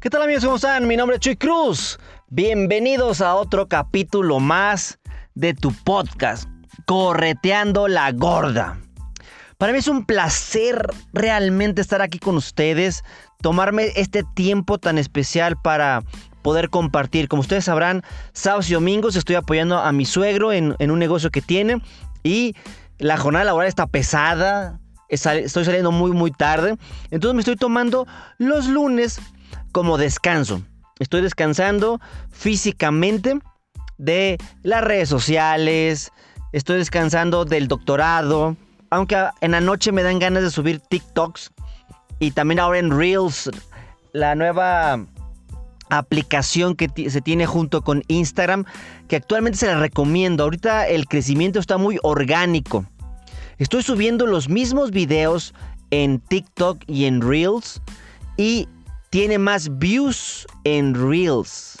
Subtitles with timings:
[0.00, 0.46] ¿Qué tal amigos?
[0.46, 0.88] ¿Cómo están?
[0.88, 1.98] Mi nombre es Chuy Cruz.
[2.28, 4.98] Bienvenidos a otro capítulo más
[5.34, 6.48] de tu podcast,
[6.86, 8.78] Correteando la Gorda.
[9.58, 13.04] Para mí es un placer realmente estar aquí con ustedes,
[13.42, 16.02] tomarme este tiempo tan especial para
[16.40, 17.28] poder compartir.
[17.28, 21.28] Como ustedes sabrán, sábados y domingos estoy apoyando a mi suegro en, en un negocio
[21.28, 21.82] que tiene
[22.22, 22.56] y
[22.96, 26.78] la jornada laboral está pesada, estoy saliendo muy muy tarde,
[27.10, 28.06] entonces me estoy tomando
[28.38, 29.20] los lunes
[29.72, 30.62] como descanso.
[30.98, 33.38] Estoy descansando físicamente
[33.98, 36.12] de las redes sociales,
[36.52, 38.56] estoy descansando del doctorado,
[38.90, 41.52] aunque en la noche me dan ganas de subir TikToks
[42.18, 43.50] y también ahora en Reels,
[44.12, 45.06] la nueva
[45.90, 48.64] aplicación que se tiene junto con Instagram,
[49.08, 50.44] que actualmente se la recomiendo.
[50.44, 52.84] Ahorita el crecimiento está muy orgánico.
[53.58, 55.54] Estoy subiendo los mismos videos
[55.90, 57.82] en TikTok y en Reels
[58.36, 58.68] y
[59.10, 61.78] tiene más views en Reels.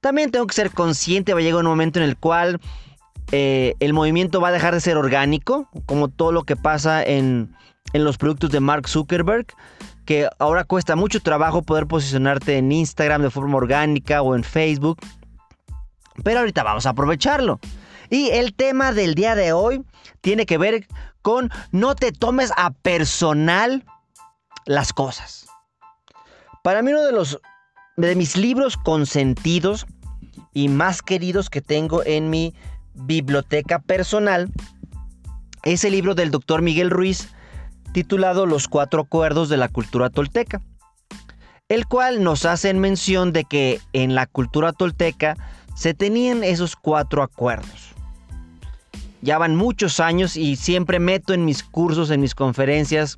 [0.00, 2.60] También tengo que ser consciente, va a llegar un momento en el cual
[3.32, 7.54] eh, el movimiento va a dejar de ser orgánico, como todo lo que pasa en,
[7.92, 9.46] en los productos de Mark Zuckerberg,
[10.04, 14.98] que ahora cuesta mucho trabajo poder posicionarte en Instagram de forma orgánica o en Facebook.
[16.22, 17.60] Pero ahorita vamos a aprovecharlo.
[18.10, 19.84] Y el tema del día de hoy
[20.20, 20.86] tiene que ver
[21.22, 23.84] con no te tomes a personal
[24.64, 25.47] las cosas.
[26.68, 27.40] Para mí uno de los
[27.96, 29.86] de mis libros consentidos
[30.52, 32.52] y más queridos que tengo en mi
[32.92, 34.52] biblioteca personal
[35.64, 37.30] es el libro del doctor Miguel Ruiz
[37.94, 40.60] titulado Los cuatro acuerdos de la cultura tolteca,
[41.70, 45.38] el cual nos hace mención de que en la cultura tolteca
[45.74, 47.94] se tenían esos cuatro acuerdos.
[49.22, 53.16] Ya van muchos años y siempre meto en mis cursos, en mis conferencias,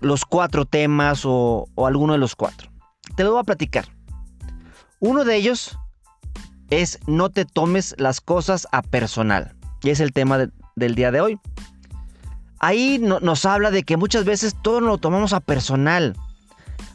[0.00, 2.70] los cuatro temas o, alguno de los cuatro.
[3.16, 3.86] Te lo voy a platicar.
[5.00, 5.78] Uno de ellos
[6.70, 9.54] es no te tomes las cosas a personal.
[9.82, 11.40] Y es el tema del día de hoy.
[12.58, 16.16] Ahí nos habla de que muchas veces todo lo tomamos a personal.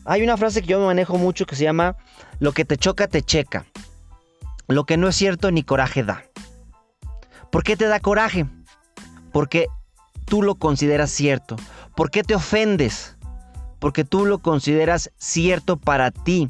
[0.05, 1.95] Hay una frase que yo me manejo mucho que se llama
[2.39, 3.65] lo que te choca te checa.
[4.67, 6.23] Lo que no es cierto ni coraje da.
[7.51, 8.47] ¿Por qué te da coraje?
[9.31, 9.67] Porque
[10.25, 11.57] tú lo consideras cierto.
[11.95, 13.17] ¿Por qué te ofendes?
[13.79, 16.49] Porque tú lo consideras cierto para ti.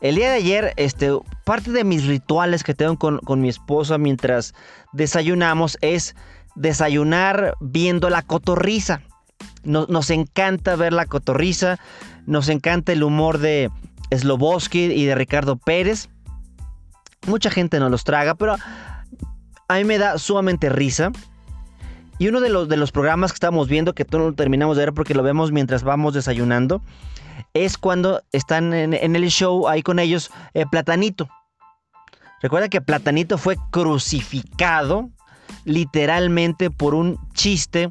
[0.00, 1.10] El día de ayer, este,
[1.44, 4.54] parte de mis rituales que tengo con, mi esposa mientras
[4.92, 6.14] desayunamos es
[6.54, 9.02] desayunar viendo la cotorriza.
[9.64, 11.78] Nos, nos, encanta ver la cotorriza,
[12.26, 13.70] nos encanta el humor de
[14.16, 16.08] Sloboski y de Ricardo Pérez.
[17.26, 18.56] Mucha gente no los traga, pero
[19.68, 21.10] a mí me da sumamente risa.
[22.18, 24.86] Y uno de los, de los programas que estamos viendo, que no lo terminamos de
[24.86, 26.82] ver porque lo vemos mientras vamos desayunando,
[27.54, 31.28] es cuando están en, el show ahí con ellos, eh, Platanito.
[32.42, 35.10] Recuerda que Platanito fue crucificado
[35.64, 37.90] literalmente por un chiste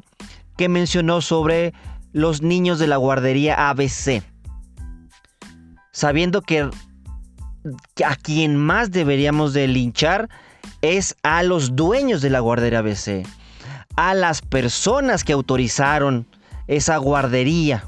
[0.56, 1.72] que mencionó sobre
[2.12, 4.22] los niños de la guardería ABC.
[5.90, 6.68] Sabiendo que,
[7.94, 10.28] que a quien más deberíamos de linchar
[10.82, 13.26] es a los dueños de la guardería ABC
[13.98, 16.28] a las personas que autorizaron
[16.68, 17.84] esa guardería.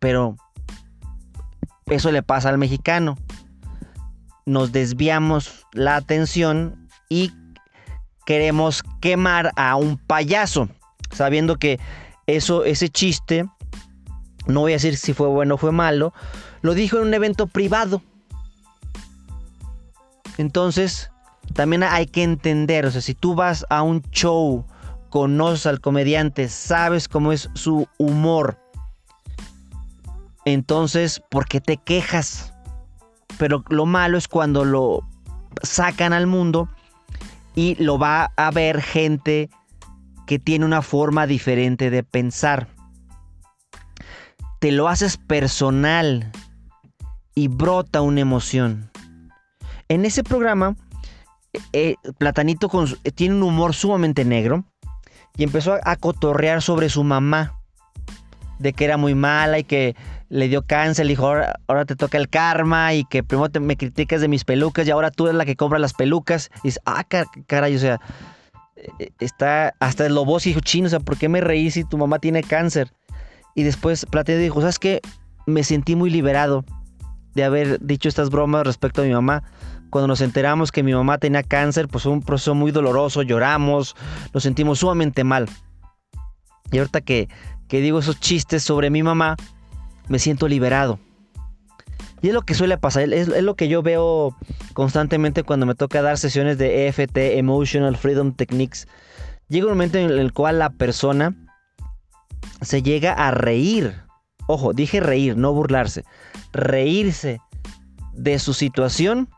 [0.00, 0.34] Pero
[1.86, 3.16] eso le pasa al mexicano.
[4.46, 7.32] Nos desviamos la atención y
[8.26, 10.68] queremos quemar a un payaso,
[11.12, 11.78] sabiendo que
[12.26, 13.46] eso, ese chiste,
[14.48, 16.12] no voy a decir si fue bueno o fue malo,
[16.62, 18.02] lo dijo en un evento privado.
[20.36, 21.12] Entonces,
[21.54, 24.66] también hay que entender, o sea, si tú vas a un show
[25.10, 28.58] conoces al comediante, sabes cómo es su humor.
[30.44, 32.54] Entonces, ¿por qué te quejas?
[33.38, 35.00] Pero lo malo es cuando lo
[35.62, 36.68] sacan al mundo
[37.54, 39.50] y lo va a ver gente
[40.26, 42.68] que tiene una forma diferente de pensar.
[44.60, 46.30] Te lo haces personal
[47.34, 48.90] y brota una emoción.
[49.88, 50.76] En ese programa,
[51.72, 52.70] eh, Platanito
[53.14, 54.64] tiene un humor sumamente negro
[55.36, 57.56] y empezó a, cotorrear sobre su mamá.
[58.58, 59.96] de que era muy mala y que
[60.28, 63.76] le dio cáncer, le dijo, ahora, te toca el karma y que primero te, me
[63.76, 66.50] criticas de mis pelucas y ahora tú eres la que compra las pelucas.
[66.56, 67.04] Y dices, ah,
[67.46, 68.00] caray, o sea,
[68.76, 71.98] eh, está hasta el lobo dijo, chino, o sea, ¿por qué me reí si tu
[71.98, 72.92] mamá tiene cáncer?
[73.54, 75.00] Y después Platea dijo, ¿sabes qué?
[75.46, 76.64] Me sentí muy liberado
[77.34, 79.42] de haber dicho estas bromas respecto a mi mamá.
[79.90, 83.96] Cuando nos enteramos que mi mamá tenía cáncer, pues fue un proceso muy doloroso, lloramos,
[84.32, 85.48] nos sentimos sumamente mal.
[86.72, 87.28] Y ahorita que,
[87.68, 89.36] que digo esos chistes sobre mi mamá,
[90.08, 90.98] me siento liberado.
[92.22, 94.36] Y es lo que suele pasar, es, lo que yo veo
[94.74, 98.88] constantemente cuando me toca dar sesiones de EFT, Emotional Freedom Techniques.
[99.48, 101.34] Llega un momento en el cual la persona
[102.60, 103.94] se llega a reír.
[104.46, 106.04] Ojo, dije reír, no burlarse.
[106.52, 107.40] Reírse
[108.12, 109.28] de su situación.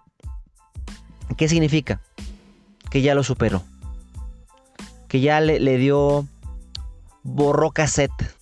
[1.34, 2.00] ¿Qué significa?
[2.90, 3.62] Que ya lo superó.
[5.08, 6.26] Que ya le, dio
[7.22, 8.36] borró cassette.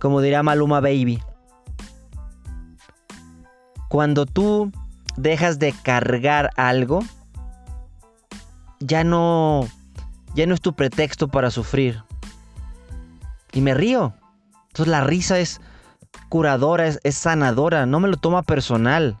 [0.00, 1.22] Como diría Maluma Baby.
[3.88, 4.72] Cuando tú
[5.16, 7.00] dejas de cargar algo,
[8.78, 9.66] ya no
[10.34, 12.02] ya no es tu pretexto para sufrir.
[13.52, 14.14] Y me río.
[14.68, 15.60] Entonces la risa es
[16.28, 19.18] curadora, es, sanadora, no me lo toma personal.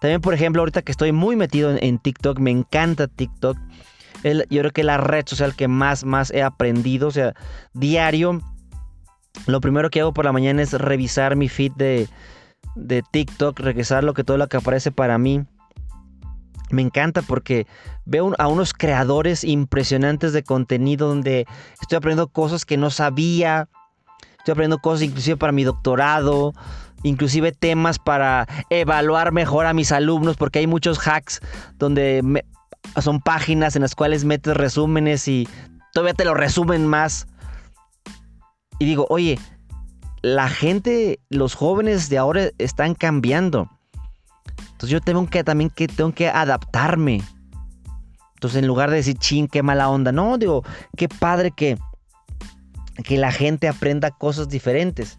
[0.00, 3.56] También, por ejemplo, ahorita que estoy muy metido en, TikTok, me encanta TikTok.
[4.22, 7.34] yo creo que la red social que más, más he aprendido, o sea,
[7.74, 8.40] diario,
[9.46, 12.08] lo primero que hago por la mañana es revisar mi feed de,
[12.74, 15.44] de TikTok, regresar lo que todo lo que aparece para mí.
[16.70, 17.66] Me encanta porque
[18.04, 21.46] veo a unos creadores impresionantes de contenido donde
[21.80, 23.68] estoy aprendiendo cosas que no sabía.
[24.38, 26.52] Estoy aprendiendo cosas inclusive para mi doctorado,
[27.02, 31.40] inclusive temas para evaluar mejor a mis alumnos porque hay muchos hacks
[31.76, 32.42] donde
[33.00, 35.48] son páginas en las cuales metes resúmenes y
[35.92, 37.26] todavía te lo resumen más.
[38.78, 39.38] Y digo, oye,
[40.22, 43.68] la gente, los jóvenes de ahora están cambiando.
[44.58, 47.22] Entonces yo tengo que también que tengo que adaptarme.
[48.34, 50.64] Entonces en lugar de decir, chin, qué mala onda, no, digo,
[50.96, 51.76] qué padre que,
[53.02, 55.18] que la gente aprenda cosas diferentes.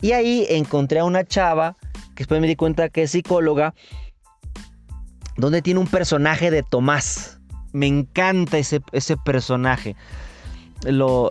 [0.00, 1.76] Y ahí encontré a una chava,
[2.14, 3.74] que después me di cuenta que es psicóloga,
[5.36, 7.38] donde tiene un personaje de Tomás.
[7.72, 9.96] Me encanta ese, ese personaje.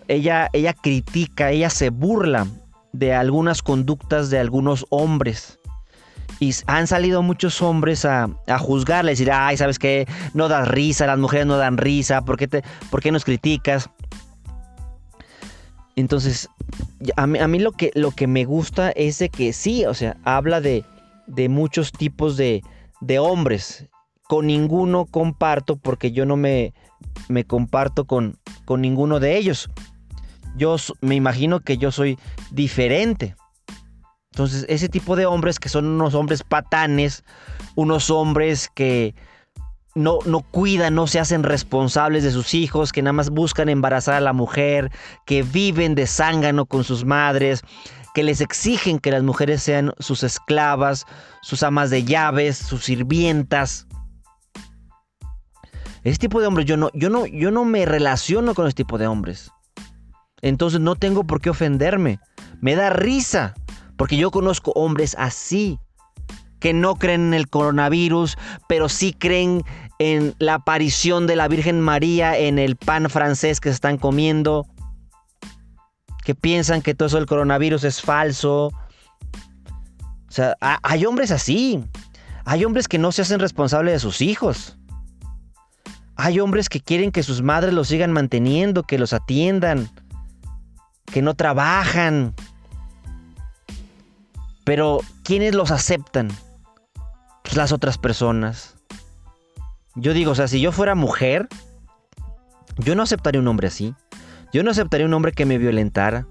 [0.07, 2.47] Ella, ella critica, ella se burla
[2.93, 5.59] de algunas conductas de algunos hombres.
[6.39, 10.07] Y han salido muchos hombres a, a juzgarle, decir, ay, ¿sabes qué?
[10.33, 13.89] No das risa, las mujeres no dan risa, ¿por qué, te, por qué nos criticas?
[15.95, 16.49] Entonces,
[17.15, 20.61] a mí, lo, que, lo que me gusta es de que sí, o sea, habla
[20.61, 20.85] de,
[21.49, 22.63] muchos tipos de,
[23.19, 23.85] hombres.
[24.23, 26.73] Con ninguno comparto porque yo no me,
[27.47, 28.37] comparto con
[28.67, 29.69] ninguno de ellos
[30.55, 32.17] yo me imagino que yo soy
[32.51, 33.35] diferente.
[34.31, 37.23] Entonces, ese tipo de hombres que son unos hombres patanes,
[37.75, 39.15] unos hombres que
[39.95, 44.15] no, no cuidan, no se hacen responsables de sus hijos, que nada más buscan embarazar
[44.15, 44.91] a la mujer,
[45.25, 47.63] que viven de zángano con sus madres,
[48.13, 51.05] que les exigen que las mujeres sean sus esclavas,
[51.41, 53.87] sus amas de llaves, sus sirvientas.
[56.03, 58.97] Ese tipo de hombres, yo no, yo no, yo no me relaciono con ese tipo
[58.97, 59.51] de hombres.
[60.41, 62.19] Entonces no tengo por qué ofenderme.
[62.61, 63.53] Me da risa,
[63.97, 65.79] porque yo conozco hombres así,
[66.59, 68.37] que no creen en el coronavirus,
[68.67, 69.63] pero sí creen
[69.99, 74.65] en la aparición de la Virgen María en el pan francés que se están comiendo,
[76.23, 78.67] que piensan que todo eso del coronavirus es falso.
[78.67, 81.83] O sea, hay hombres así.
[82.45, 84.77] Hay hombres que no se hacen responsables de sus hijos.
[86.15, 89.89] Hay hombres que quieren que sus madres los sigan manteniendo, que los atiendan
[91.09, 92.33] que no trabajan.
[94.63, 96.29] Pero ¿quiénes los aceptan?
[97.49, 98.75] Pues las otras personas.
[99.95, 101.47] Yo digo, o sea, si yo fuera mujer,
[102.77, 103.95] yo no aceptaría un hombre así.
[104.53, 106.27] Yo no aceptaría un hombre que me violentara.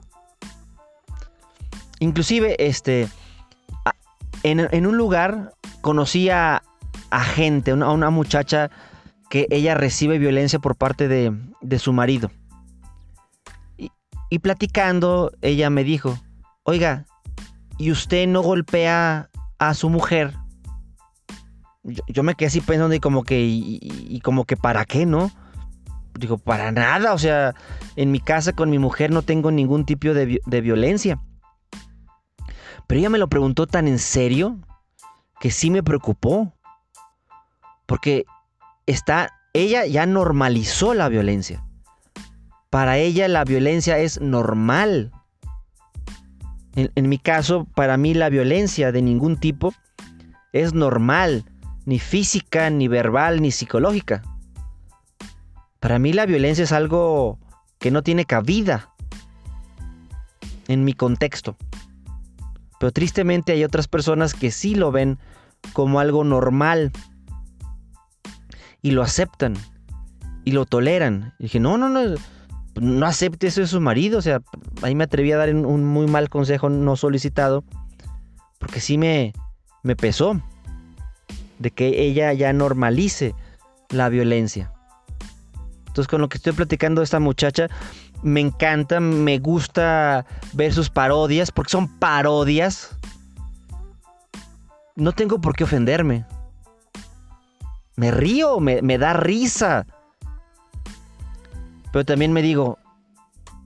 [1.99, 3.09] Inclusive, este,
[4.45, 6.63] en, un lugar conocí a,
[7.35, 8.71] gente, a una, muchacha
[9.29, 12.31] que ella recibe violencia por parte de, de su marido.
[14.31, 16.17] Y platicando, ella me dijo,
[16.63, 17.07] oiga,
[17.77, 20.33] ¿y usted no golpea a su mujer?
[22.09, 25.31] Yo, me quedé así pensando y como que, y, como que, ¿para qué, no?
[26.19, 27.55] Digo, para nada, o sea,
[27.97, 31.21] en mi casa con mi mujer no tengo ningún tipo de, de violencia.
[32.87, 34.59] Pero ella me lo preguntó tan en serio
[35.41, 36.53] que sí me preocupó.
[37.87, 38.25] Porque
[38.87, 41.65] está, ella ya normalizó la violencia.
[42.71, 45.13] Para ella la violencia es normal.
[46.75, 49.75] En, mi caso, para mí la violencia de ningún tipo
[50.53, 51.45] es normal,
[51.89, 54.21] ni física, ni verbal, ni psicológica.
[55.81, 57.39] Para mí la violencia es algo
[57.79, 58.91] que no tiene cabida
[60.67, 61.57] en mi contexto.
[62.79, 65.19] Pero tristemente hay otras personas que sí lo ven
[65.73, 66.93] como algo normal
[68.83, 69.55] y lo aceptan
[70.45, 71.33] y lo toleran.
[71.39, 72.03] Y dije, no, no, no,
[72.79, 74.19] no acepte eso de su marido.
[74.19, 74.43] O sea,
[74.83, 77.65] ahí me atreví a dar un muy mal consejo no solicitado.
[78.59, 79.33] Porque sí me,
[79.83, 80.39] me pesó
[81.59, 83.35] de que ella ya normalice
[83.91, 84.73] la violencia.
[85.87, 87.69] Entonces con lo que estoy platicando de esta muchacha,
[88.23, 92.97] me encanta, me gusta ver sus parodias, porque son parodias.
[94.97, 96.25] No tengo por qué ofenderme.
[97.97, 99.87] Me río, me, me da risa.
[101.93, 102.79] Pero también me digo,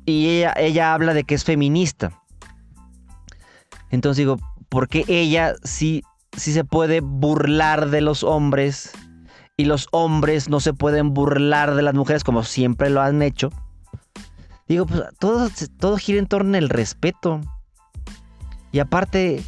[0.04, 2.22] y ella, ella habla de que es feminista.
[3.90, 6.02] Entonces digo, ¿por qué ella sí,
[6.36, 8.92] sí se puede burlar de los hombres
[9.56, 13.50] y los hombres no se pueden burlar de las mujeres como siempre lo han hecho?
[14.68, 15.48] Digo, pues todo,
[15.78, 17.40] todo gira en torno al respeto.
[18.70, 19.42] Y aparte,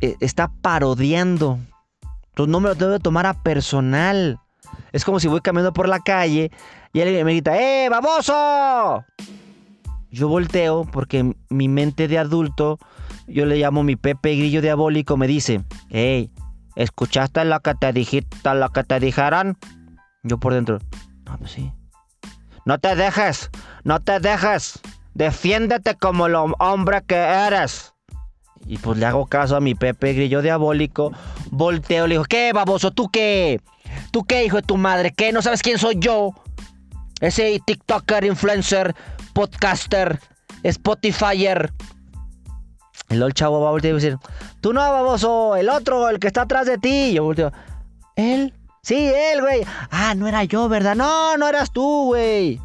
[0.00, 1.58] e, está parodiando.
[2.30, 4.40] Entonces no me lo tengo que tomar a personal.
[4.92, 6.50] Es como si voy caminando por la calle
[6.92, 9.04] y alguien me grita, ¡eh, baboso!
[10.10, 12.78] Yo volteo porque mi mente de adulto,
[13.30, 16.30] yo le llamo mi Pepe Grillo diabólico, me dice, hey,
[16.76, 19.56] ¿escuchaste lo que te dijiste, lo que te dijeron?
[20.22, 20.78] Yo por dentro,
[21.38, 21.72] pues sí.
[22.66, 23.50] No te dejes,
[23.84, 24.80] no te dejes.
[25.14, 27.94] Defiéndete como el hombre que eres.
[28.66, 31.12] Y pues le hago caso a mi Pepe Grillo diabólico.
[31.50, 32.90] Volteo, le digo, ¿qué, baboso?
[32.90, 33.60] ¿Tú qué?
[34.12, 35.12] ¿Tú qué, hijo de tu madre?
[35.12, 35.32] ¿Qué?
[35.32, 36.32] ¿No sabes quién soy yo?
[37.20, 38.94] Ese TikToker, influencer,
[39.32, 40.20] podcaster,
[40.62, 41.72] Spotifyer.
[43.10, 44.18] El chavo va a voltear y decir,
[44.60, 47.10] tú no, baboso, el otro, el que está atrás de ti.
[47.10, 47.52] Y yo volteo,
[48.14, 48.54] ¿él?
[48.82, 49.66] Sí, él, güey.
[49.90, 50.94] Ah, no era yo, ¿verdad?
[50.94, 52.60] No, no eras tú, güey.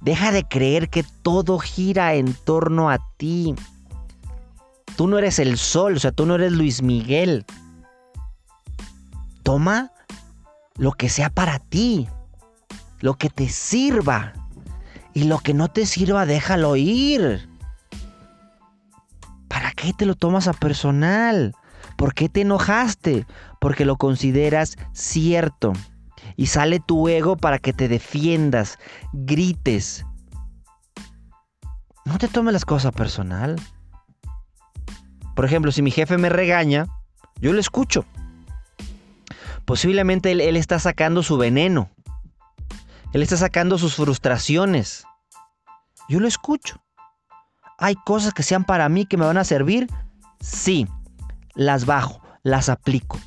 [0.00, 3.54] Deja de creer que todo gira en torno a ti.
[4.96, 7.46] Tú no eres el sol, o sea, tú no eres Luis Miguel.
[9.44, 9.92] Toma
[10.76, 12.08] lo que sea para ti,
[13.00, 14.32] lo que te sirva.
[15.14, 17.48] Y lo que no te sirva, déjalo ir.
[19.82, 21.56] ¿Para qué te lo tomas a personal?
[21.96, 23.26] ¿Por qué te enojaste?
[23.60, 25.72] Porque lo consideras cierto.
[26.36, 28.78] Y sale tu ego para que te defiendas,
[29.12, 30.06] grites.
[32.04, 33.56] No te tomes las cosas personal.
[35.34, 36.86] Por ejemplo, si mi jefe me regaña,
[37.40, 38.04] yo lo escucho.
[39.64, 41.90] Posiblemente él, él está sacando su veneno.
[43.12, 45.02] Él está sacando sus frustraciones.
[46.08, 46.80] Yo lo escucho.
[47.82, 49.88] ¿Hay cosas que sean para mí que me van a servir?
[50.38, 50.86] Sí,
[51.56, 53.18] las bajo, las aplico.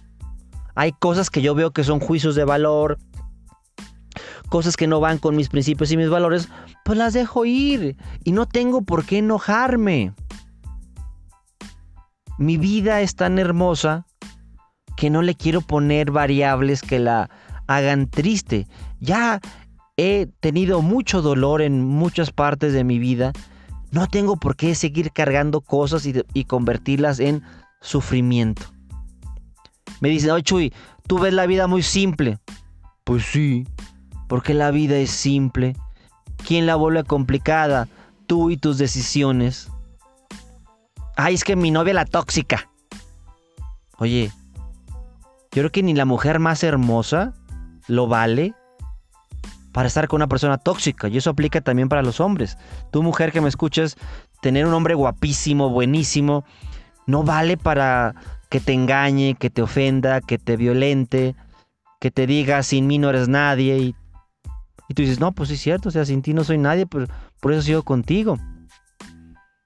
[0.76, 2.98] Hay cosas que yo veo que son juicios de valor,
[4.48, 6.48] cosas que no van con mis principios y mis valores,
[6.86, 7.98] pues las dejo ir.
[8.24, 10.14] Y no tengo por qué enojarme.
[12.38, 14.06] Mi vida es tan hermosa
[14.96, 17.30] que no le quiero poner variables que la
[17.68, 18.68] hagan triste.
[19.02, 19.42] Ya
[19.98, 23.34] he tenido mucho dolor en muchas partes de mi vida.
[23.92, 27.44] No tengo por qué seguir cargando cosas y, convertirlas en
[27.82, 28.64] sufrimiento.
[30.02, 30.74] Me dicen, oye Chuy,
[31.08, 32.40] tú ves la vida muy simple.
[33.04, 33.68] Pues sí,
[34.28, 35.76] porque la vida es simple.
[36.46, 37.88] ¿Quién la vuelve complicada?
[38.28, 39.70] Tú y tus decisiones.
[41.16, 42.70] Ay, es que mi novia la tóxica.
[43.98, 44.32] Oye,
[45.52, 47.34] yo creo que ni la mujer más hermosa
[47.88, 48.54] lo vale
[49.76, 51.10] para estar con una persona tóxica.
[51.10, 52.58] Y eso aplica también para los hombres.
[52.92, 53.98] Tú mujer que me escuchas,
[54.42, 56.46] tener un hombre guapísimo, buenísimo,
[57.08, 58.16] no vale para
[58.50, 61.36] que te engañe, que te ofenda, que te violente,
[62.00, 63.78] que te diga sin mí no eres nadie.
[63.78, 63.96] Y,
[64.94, 67.08] tú dices, no, pues sí es cierto, o sea, sin ti no soy nadie, pero
[67.42, 68.38] por eso sigo contigo.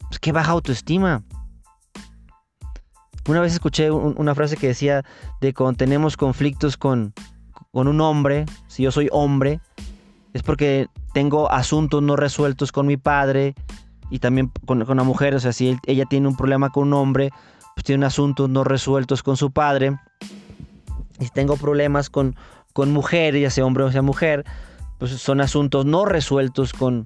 [0.07, 1.21] Pues qué baja autoestima.
[3.27, 5.05] Una vez escuché una frase que decía
[5.39, 7.13] de cuando tenemos conflictos con,
[7.71, 9.61] con un hombre, si yo soy hombre,
[10.33, 13.55] es porque tengo asuntos no resueltos con mi padre
[14.09, 15.35] y también con, la mujer.
[15.35, 17.31] O sea, si ella tiene un problema con un hombre,
[17.75, 19.97] pues tiene asuntos no resueltos con su padre.
[21.19, 22.35] Y si tengo problemas con,
[22.73, 24.45] con mujer, ya sea hombre o sea mujer,
[24.97, 27.05] pues son asuntos no resueltos con,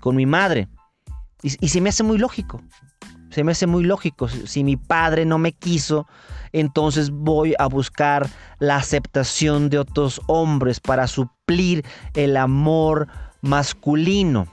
[0.00, 0.68] con mi madre.
[1.42, 2.60] Y, y se me hace muy lógico
[3.36, 4.28] se me hace muy lógico.
[4.28, 6.06] Si mi padre no me quiso,
[6.52, 8.30] entonces voy a buscar
[8.60, 11.35] la aceptación de otros hombres para suplir
[12.14, 13.06] el amor
[13.40, 14.48] masculino.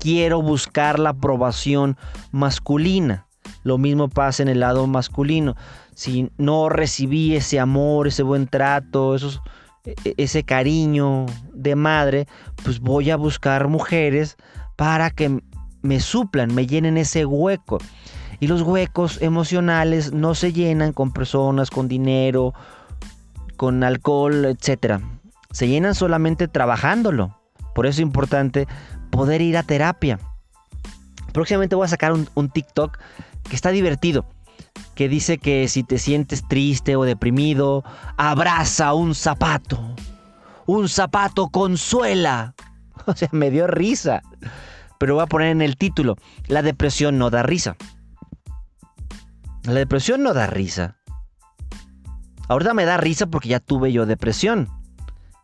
[0.00, 1.98] quiero buscar la aprobación
[2.32, 3.26] masculina.
[3.62, 5.54] Lo mismo pasa en el lado masculino.
[5.94, 9.42] Si no recibí ese amor, ese buen trato, esos,
[9.84, 12.26] e, e, ese cariño de madre,
[12.62, 14.38] pues voy a buscar mujeres
[14.76, 15.42] para que
[15.82, 17.80] me suplan, me llenen ese hueco.
[18.40, 22.54] Y los huecos emocionales no se llenan con personas, con dinero,
[23.58, 25.02] con alcohol, etc.
[25.54, 27.38] Se llenan solamente trabajándolo.
[27.76, 28.66] Por eso es importante
[29.10, 30.18] poder ir a terapia.
[31.32, 32.98] Próximamente voy a sacar un, TikTok
[33.48, 34.26] que está divertido.
[34.96, 37.84] Que dice que si te sientes triste o deprimido,
[38.16, 39.94] abraza un zapato.
[40.66, 42.54] Un zapato consuela.
[43.06, 44.22] O sea, me dio risa.
[44.98, 47.76] Pero voy a poner en el título, la depresión no da risa.
[49.64, 50.96] La depresión no da risa.
[52.48, 54.70] Ahorita me da risa porque ya tuve yo depresión.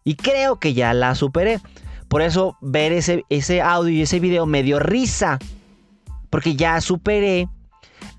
[0.05, 1.61] Y creo que ya la superé.
[2.09, 5.39] Por eso ver ese, ese audio y ese video me dio risa.
[6.29, 7.49] Porque ya superé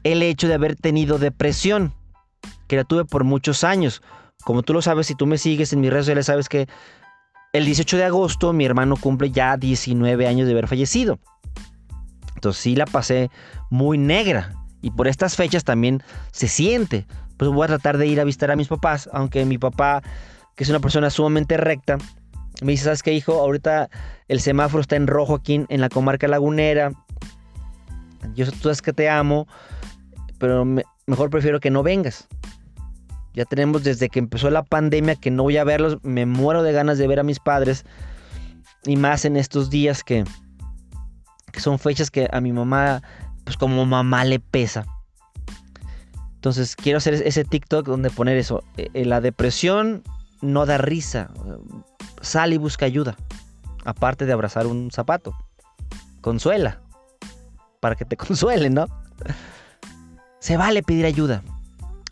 [0.04, 1.94] el hecho de haber tenido depresión.
[2.68, 4.02] Que la tuve por muchos años.
[4.44, 6.68] Como tú lo sabes, si tú me sigues en mis redes sociales, sabes que
[7.54, 11.20] el 18 de agosto mi hermano cumple ya 19 años de haber fallecido.
[12.36, 13.30] Entonces sí la pasé
[13.70, 14.54] muy negra.
[14.82, 17.06] Y por estas fechas también se siente.
[17.38, 19.10] Pues voy a tratar de ir a visitar a mis papás.
[19.14, 20.02] Aunque mi papá,
[20.55, 21.98] que es una persona sumamente recta,
[22.62, 23.34] me dice, ¿sabes qué, hijo?
[23.34, 23.89] Ahorita
[24.27, 26.91] el semáforo está en rojo aquí en, la comarca lagunera.
[28.36, 29.48] Yo tú sabes que te amo,
[30.38, 30.65] pero
[31.08, 32.27] mejor prefiero que no vengas.
[33.34, 35.98] Ya tenemos desde que empezó la pandemia que no voy a verlos.
[36.03, 37.84] Me muero de ganas de ver a mis padres.
[38.86, 40.24] Y más en estos días que,
[41.58, 43.01] son fechas que a mi mamá,
[43.43, 44.86] pues como mamá le pesa.
[46.36, 48.63] Entonces quiero hacer ese TikTok donde poner eso.
[48.77, 50.03] Eh, eh, la depresión
[50.41, 51.29] no da risa.
[52.21, 53.15] Sal y busca ayuda.
[53.86, 55.36] Aparte de abrazar un zapato.
[56.21, 56.81] Consuela.
[57.80, 58.88] Para que te consuelen, ¿no?
[60.39, 61.43] Se vale pedir ayuda.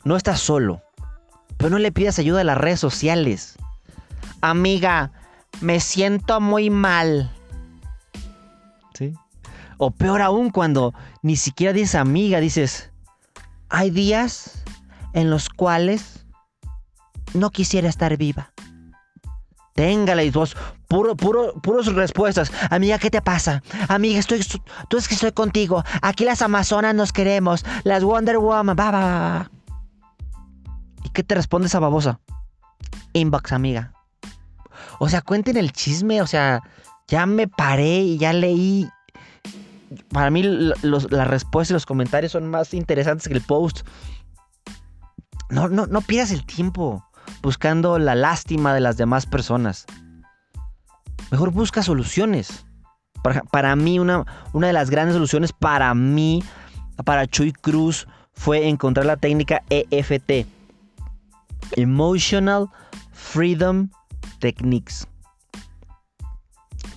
[0.03, 0.81] No estás solo.
[1.57, 3.57] Pero no le pidas ayuda a las redes sociales.
[4.41, 5.11] Amiga,
[5.61, 7.31] me siento muy mal.
[8.93, 9.13] ¿Sí?
[9.77, 12.91] O peor aún cuando ni siquiera dices amiga, dices,
[13.69, 14.63] hay días
[15.13, 16.18] en los cuales
[17.33, 18.51] no quisiera estar viva.
[19.75, 20.57] Téngala y vos,
[20.89, 22.51] puro, puro, puros respuestas.
[22.69, 23.63] Amiga, ¿qué te pasa?
[23.87, 24.45] Amiga, estoy,
[24.89, 25.83] tú es que estoy contigo.
[26.01, 27.65] Aquí las Amazonas nos queremos.
[27.85, 29.51] Las Wonder Woman, va, va, va.
[31.03, 32.19] ¿Y qué te responde esa babosa?
[33.13, 33.93] Inbox, amiga.
[34.99, 36.61] O sea, cuenten el chisme, o sea,
[37.07, 38.89] ya me paré y ya leí.
[40.11, 43.87] Para mí las respuestas y los comentarios son más interesantes que el post.
[45.49, 47.08] No, no, no pierdas el tiempo
[47.41, 49.85] buscando la lástima de las demás personas.
[51.31, 52.65] Mejor busca soluciones.
[53.51, 56.43] Para, mí, una, una de las grandes soluciones para mí,
[57.03, 60.47] para Chuy Cruz, fue encontrar la técnica EFT
[61.75, 62.67] Emotional
[63.11, 63.89] Freedom
[64.39, 65.07] Techniques.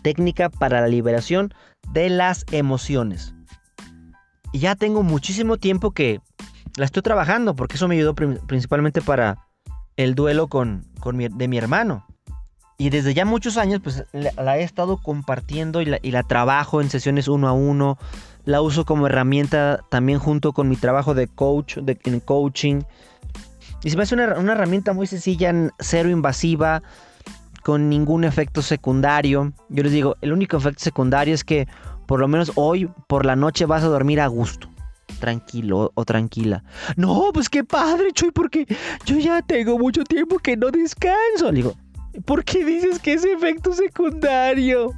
[0.03, 1.53] Técnica para la liberación
[1.93, 3.35] de las emociones.
[4.53, 6.21] Y ya tengo muchísimo tiempo que
[6.77, 9.39] la estoy trabajando porque eso me ayudó principalmente para
[9.97, 12.07] el duelo con, de mi hermano.
[12.79, 17.29] Y desde ya muchos años pues la, he estado compartiendo y la, trabajo en sesiones
[17.29, 17.99] uno a uno.
[18.45, 22.83] La uso como herramienta también junto con mi trabajo de coach, de, en coaching.
[23.85, 26.83] Y se me hace una, una herramienta muy sencilla, cero invasiva,
[27.63, 29.53] con ningún efecto secundario.
[29.69, 31.69] Yo les digo, el único efecto secundario es que
[32.07, 34.69] por lo menos hoy por la noche vas a dormir a gusto.
[35.23, 36.65] Tranquilo o tranquila.
[36.97, 38.67] No, pues qué padre, Chuy, porque
[39.07, 41.47] yo ya tengo mucho tiempo que no descanso.
[41.47, 41.77] Le digo,
[42.25, 44.93] ¿por qué dices que es efecto secundario?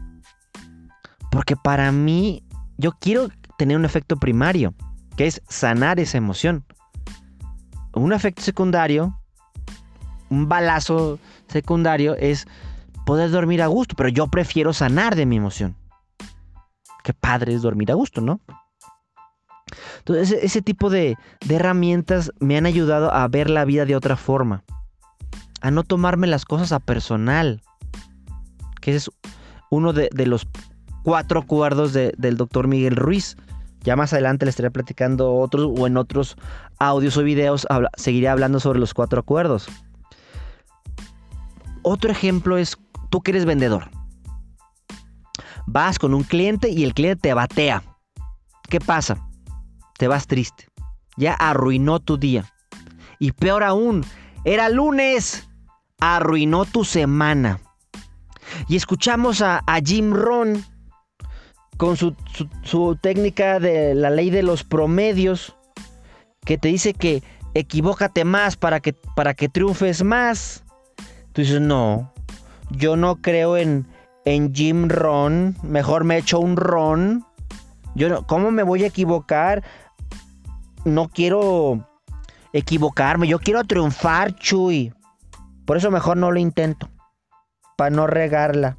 [1.30, 2.42] Porque para mí,
[2.78, 4.72] yo quiero tener un efecto primario,
[5.14, 6.64] que es sanar esa emoción
[7.94, 9.20] un efecto secundario,
[10.30, 12.46] un balazo secundario es
[13.06, 15.76] poder dormir a gusto, pero yo prefiero sanar de mi emoción.
[17.02, 18.40] Qué padre es dormir a gusto, ¿no?
[19.98, 21.16] Entonces, ese, tipo de,
[21.48, 24.64] herramientas me han ayudado a ver la vida de otra forma,
[25.60, 27.62] a no tomarme las cosas a personal,
[28.80, 29.10] que es
[29.70, 30.46] uno de, los
[31.02, 33.36] cuatro acuerdos del doctor Miguel Ruiz.
[33.80, 36.36] Ya más adelante les estaré platicando otros o en otros
[36.78, 39.68] audios o videos seguiré hablando sobre los cuatro acuerdos.
[41.82, 42.78] Otro ejemplo es
[43.10, 43.90] tú que eres vendedor.
[45.66, 47.82] Vas con un cliente y el cliente te batea.
[48.68, 49.18] ¿Qué pasa?
[49.98, 50.68] Te vas triste.
[51.16, 52.52] Ya arruinó tu día.
[53.18, 54.04] Y peor aún,
[54.44, 55.48] era lunes.
[56.00, 57.60] Arruinó tu semana.
[58.68, 60.64] Y escuchamos a, Jim Ron
[61.76, 62.14] con su,
[62.62, 65.56] su, técnica de la ley de los promedios,
[66.44, 67.22] que te dice que
[67.54, 70.64] equivócate más para que, para que triunfes más.
[71.32, 72.12] Tú dices, no,
[72.70, 73.86] yo no creo en,
[74.24, 77.24] en Jim Ron, mejor me echo un Ron.
[77.96, 79.64] Yo no, ¿Cómo me voy a equivocar?
[80.84, 81.88] No quiero
[82.52, 84.92] equivocarme, yo quiero triunfar, Chuy.
[85.64, 86.88] Por eso mejor no lo intento,
[87.76, 88.76] para no regarla.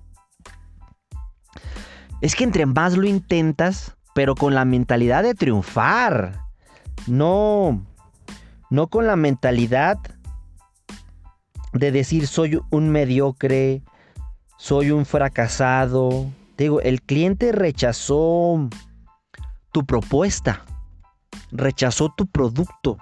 [2.22, 6.42] Es que entre más lo intentas, pero con la mentalidad de triunfar,
[7.08, 7.86] no,
[8.70, 9.98] no con la mentalidad
[11.74, 13.84] de decir soy un mediocre,
[14.58, 16.32] soy un fracasado.
[16.58, 18.70] digo, el cliente rechazó
[19.72, 20.64] tu propuesta,
[21.56, 22.98] rechazó tu producto,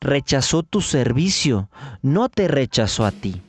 [0.00, 1.68] rechazó tu servicio,
[2.02, 3.40] no te rechazó a ti.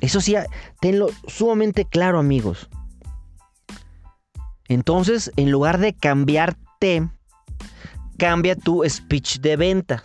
[0.00, 0.34] Eso sí,
[0.80, 2.68] tenlo sumamente claro, amigos.
[4.68, 7.08] Entonces, en lugar de cambiarte,
[8.16, 10.02] cambia tu speech de venta.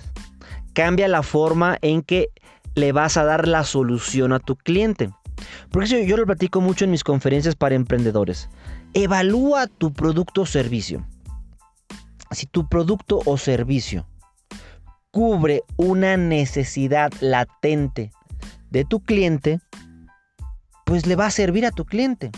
[0.73, 2.29] Cambia la forma en que
[2.73, 5.12] le vas a dar la solución a tu cliente.
[5.69, 8.49] Porque yo lo platico mucho en mis conferencias para emprendedores.
[8.93, 11.06] Evalúa tu producto o servicio
[12.34, 14.06] si tu producto o servicio
[15.12, 18.12] cubre una necesidad latente
[18.72, 19.60] de tu cliente,
[20.86, 22.32] pues le va a servir a tu cliente.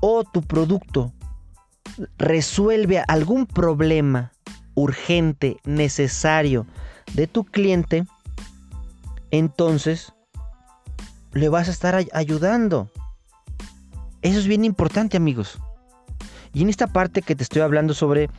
[0.00, 1.12] O tu producto
[2.18, 4.32] resuelve algún problema
[4.74, 6.66] urgente, necesario
[7.14, 8.04] de tu cliente,
[9.30, 10.12] entonces
[11.32, 12.90] le vas a estar ayudando.
[14.22, 15.58] Eso es bien importante, amigos.
[16.52, 18.30] Y en esta parte que te estoy hablando sobre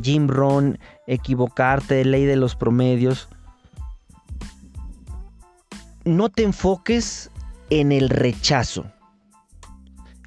[0.00, 3.28] Jim Ron, equivocarte, ley de los promedios.
[6.04, 7.30] No te enfoques
[7.70, 8.86] en el rechazo.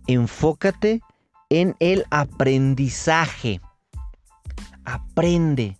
[0.07, 1.01] Enfócate
[1.49, 3.59] en el aprendizaje.
[4.83, 5.77] Aprende.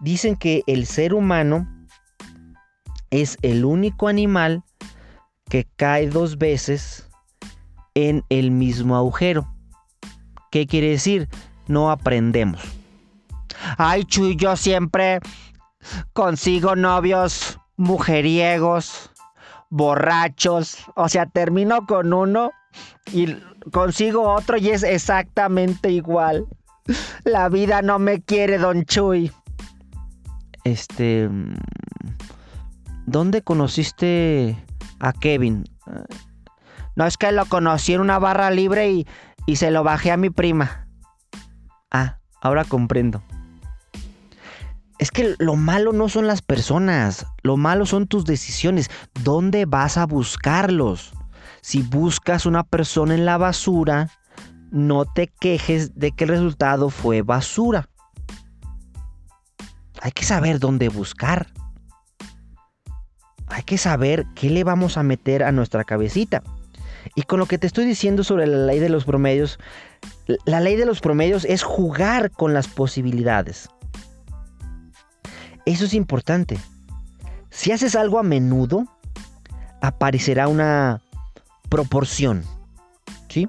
[0.00, 1.68] Dicen que el ser humano
[3.10, 4.62] es el único animal
[5.48, 7.08] que cae dos veces
[7.94, 9.46] en el mismo agujero.
[10.50, 11.28] ¿Qué quiere decir?
[11.66, 12.62] No aprendemos.
[13.78, 15.20] Ay, Chuy, yo siempre
[16.12, 19.10] consigo novios mujeriegos,
[19.70, 20.78] borrachos.
[20.94, 22.52] O sea, termino con uno
[23.12, 23.36] y
[23.72, 26.46] consigo otro y es exactamente igual.
[27.24, 29.32] La vida no me quiere, don Chuy.
[30.64, 31.28] Este...
[33.06, 34.56] ¿Dónde conociste
[34.98, 35.64] a Kevin?
[36.96, 39.06] No es que lo conocí en una barra libre y,
[39.46, 40.88] y se lo bajé a mi prima.
[41.92, 43.22] Ah, ahora comprendo.
[44.98, 48.90] Es que lo malo no son las personas, lo malo son tus decisiones.
[49.22, 51.12] ¿Dónde vas a buscarlos?
[51.60, 54.10] Si buscas una persona en la basura,
[54.70, 57.88] no te quejes de que el resultado fue basura.
[60.00, 61.48] Hay que saber dónde buscar.
[63.48, 66.42] Hay que saber qué le vamos a meter a nuestra cabecita.
[67.14, 69.58] Y con lo que te estoy diciendo sobre la ley de los promedios,
[70.44, 73.68] la ley de los promedios es jugar con las posibilidades.
[75.66, 76.58] Eso es importante.
[77.50, 78.86] Si haces algo a menudo,
[79.82, 81.02] aparecerá una
[81.68, 82.44] proporción.
[83.28, 83.48] ¿Sí?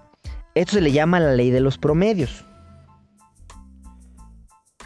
[0.55, 2.43] Esto se le llama la ley de los promedios.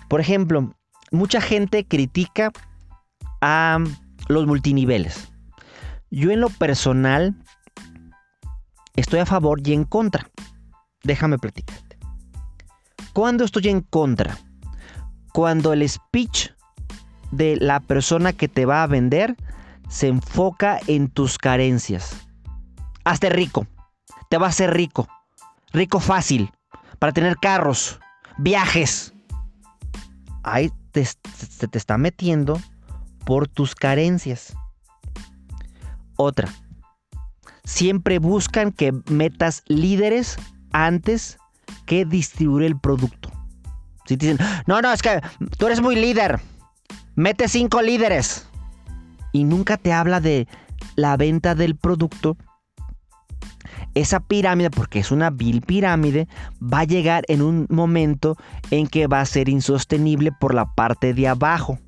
[0.09, 0.75] Por ejemplo,
[1.11, 2.51] mucha gente critica
[3.39, 3.79] a
[4.27, 5.31] los multiniveles.
[6.09, 7.33] Yo en lo personal
[8.97, 10.29] estoy a favor y en contra.
[11.03, 11.97] Déjame platicarte.
[13.13, 14.37] ¿Cuándo estoy en contra?
[15.31, 16.49] Cuando el speech
[17.31, 19.35] de la persona que te va a vender
[19.89, 22.15] se enfoca en tus carencias.
[23.03, 23.67] Hazte rico.
[24.29, 25.07] Te va a hacer rico.
[25.73, 26.51] Rico fácil.
[26.99, 27.99] Para tener carros,
[28.37, 29.13] viajes.
[30.43, 31.07] Ahí te,
[31.69, 32.59] te está metiendo
[33.25, 34.53] por tus carencias.
[36.15, 36.47] Otra.
[37.63, 40.37] Siempre buscan que metas líderes
[40.71, 41.37] antes
[41.85, 43.29] que distribuir el producto.
[44.05, 45.21] Si te dicen, no, no, es que
[45.57, 46.39] tú eres muy líder.
[47.15, 48.47] Mete cinco líderes.
[49.33, 50.47] Y nunca te habla de
[50.95, 52.37] la venta del producto.
[53.93, 56.27] Esa pirámide, porque es una vil pirámide,
[56.61, 58.37] va a llegar en un momento
[58.71, 61.79] en que va a ser insostenible por la parte de abajo.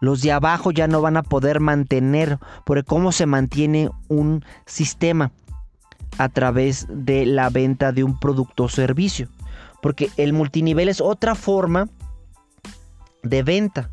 [0.00, 5.30] Los de abajo ya no van a poder mantener, porque cómo se mantiene un sistema
[6.16, 9.28] a través de la venta de un producto o servicio.
[9.82, 11.88] Porque el multinivel es otra forma
[13.26, 13.90] de venta.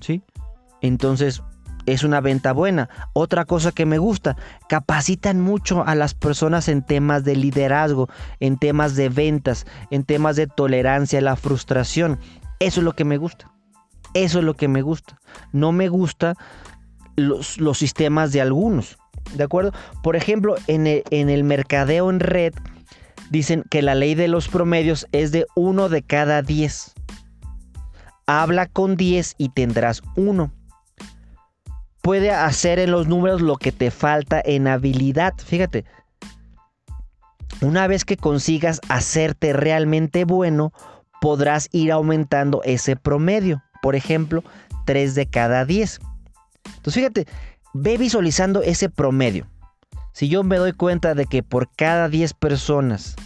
[0.00, 0.22] ¿Sí?
[0.80, 1.42] Entonces,
[1.86, 2.88] es una venta buena.
[3.12, 4.36] Otra cosa que me gusta,
[4.68, 10.36] capacitan mucho a las personas en temas de liderazgo, en temas de ventas, en temas
[10.36, 12.18] de tolerancia a la frustración.
[12.58, 13.50] Eso es lo que me gusta.
[14.14, 15.18] Eso es lo que me gusta.
[15.52, 16.34] No me gusta
[17.16, 18.98] los, los sistemas de algunos.
[19.34, 19.72] ¿De acuerdo?
[20.02, 22.54] Por ejemplo, en el, en el mercadeo en red
[23.30, 26.94] dicen que la ley de los promedios es de uno de cada 10.
[28.32, 30.52] Habla con 10 y tendrás uno.
[32.00, 35.34] Puede hacer en los números lo que te falta en habilidad.
[35.44, 35.84] Fíjate,
[37.60, 40.72] una vez que consigas hacerte realmente bueno,
[41.20, 43.64] podrás ir aumentando ese promedio.
[43.82, 44.44] Por ejemplo,
[44.86, 45.98] 3 de cada 10.
[46.66, 47.26] Entonces fíjate,
[47.74, 49.48] ve visualizando ese promedio.
[50.12, 53.16] Si yo me doy cuenta de que por cada 10 personas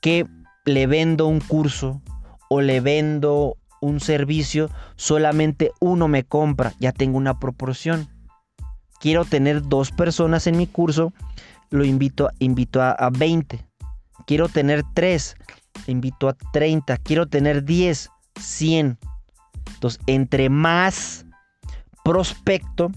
[0.00, 0.26] que
[0.64, 2.00] le vendo un curso
[2.48, 8.08] o le vendo un servicio, solamente uno me compra, ya tengo una proporción.
[9.00, 11.12] Quiero tener dos personas en mi curso,
[11.70, 13.66] lo invito, invito a, a 20.
[14.26, 15.36] Quiero tener tres,
[15.88, 16.96] invito a 30.
[16.98, 18.08] Quiero tener 10,
[18.40, 18.98] 100.
[19.74, 21.26] Entonces, entre más
[22.04, 22.92] prospecto,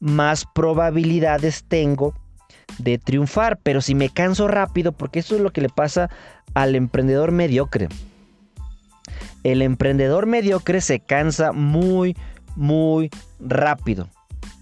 [0.00, 2.14] más probabilidades tengo
[2.78, 3.58] de triunfar.
[3.62, 6.08] Pero si me canso rápido, porque eso es lo que le pasa
[6.54, 7.88] al emprendedor mediocre.
[9.42, 12.16] El emprendedor mediocre se cansa muy,
[12.56, 14.08] muy rápido.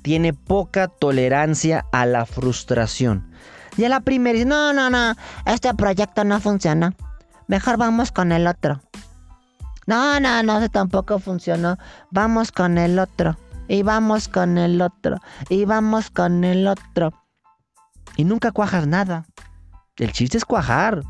[0.02, 3.30] Tiene poca tolerancia a la frustración.
[3.76, 5.14] Y a la primera dice, no, no, no,
[5.46, 6.94] este proyecto no funciona.
[7.46, 8.80] Mejor vamos con el otro.
[9.86, 11.76] No, no, no, ese tampoco funcionó.
[12.10, 13.36] Vamos con el otro.
[13.68, 15.18] Y vamos con el otro.
[15.48, 17.12] Y vamos con el otro.
[18.16, 19.26] Y nunca cuajas nada.
[19.96, 21.02] El chiste es cuajar.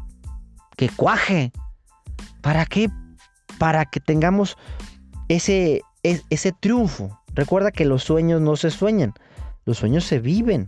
[0.76, 1.52] Que cuaje.
[2.40, 2.90] ¿Para qué?
[3.60, 4.56] Para que tengamos
[5.28, 7.20] ese, ese triunfo.
[7.34, 9.12] Recuerda que los sueños no se sueñan,
[9.66, 10.66] los sueños se viven.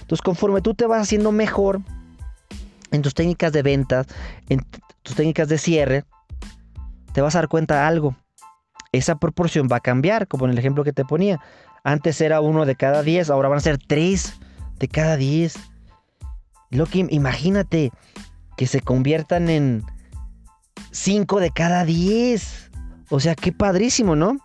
[0.00, 1.80] Entonces, conforme tú te vas haciendo mejor
[2.90, 4.08] en tus técnicas de ventas,
[4.48, 4.66] en
[5.04, 6.04] tus técnicas de cierre,
[7.12, 8.16] te vas a dar cuenta de algo.
[8.90, 11.38] Esa proporción va a cambiar, como en el ejemplo que te ponía.
[11.84, 14.34] Antes era uno de cada diez, ahora van a ser tres
[14.80, 15.54] de cada diez.
[16.70, 17.92] Lo que imagínate
[18.56, 19.84] que se conviertan en
[20.90, 22.70] 5 de cada 10.
[23.10, 24.36] O sea, qué padrísimo, ¿no?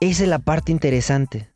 [0.00, 1.50] Esa es la parte interesante.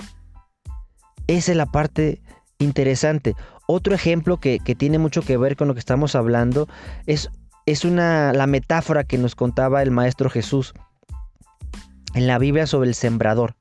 [1.26, 2.22] Esa es la parte
[2.58, 3.34] interesante.
[3.66, 6.68] Otro ejemplo que, tiene mucho que ver con lo que estamos hablando
[7.06, 7.30] es,
[7.66, 10.72] es una, la metáfora que nos contaba el Maestro Jesús
[12.14, 13.54] en la Biblia sobre el sembrador.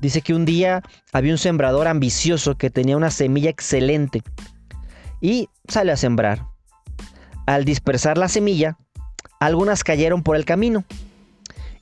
[0.00, 0.82] Dice que un día
[1.12, 4.22] había un sembrador ambicioso que tenía una semilla excelente
[5.20, 6.49] y sale a sembrar.
[7.50, 8.78] Al dispersar la semilla,
[9.40, 10.84] algunas cayeron por el camino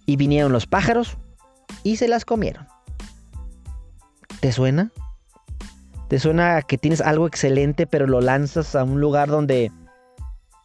[0.07, 1.19] y vinieron los pájaros
[1.83, 2.67] y se las comieron.
[4.41, 4.93] ¿Te suena?
[6.09, 9.71] ¿Te suena que tienes algo excelente pero lo lanzas a un lugar donde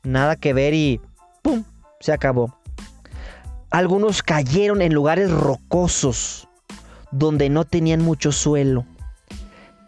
[0.03, 1.01] nada que ver y
[1.41, 1.65] ¡pum!
[1.99, 2.57] Se acabó.
[3.71, 6.47] Algunos cayeron en lugares rocosos
[7.11, 8.85] donde no tenían mucho suelo.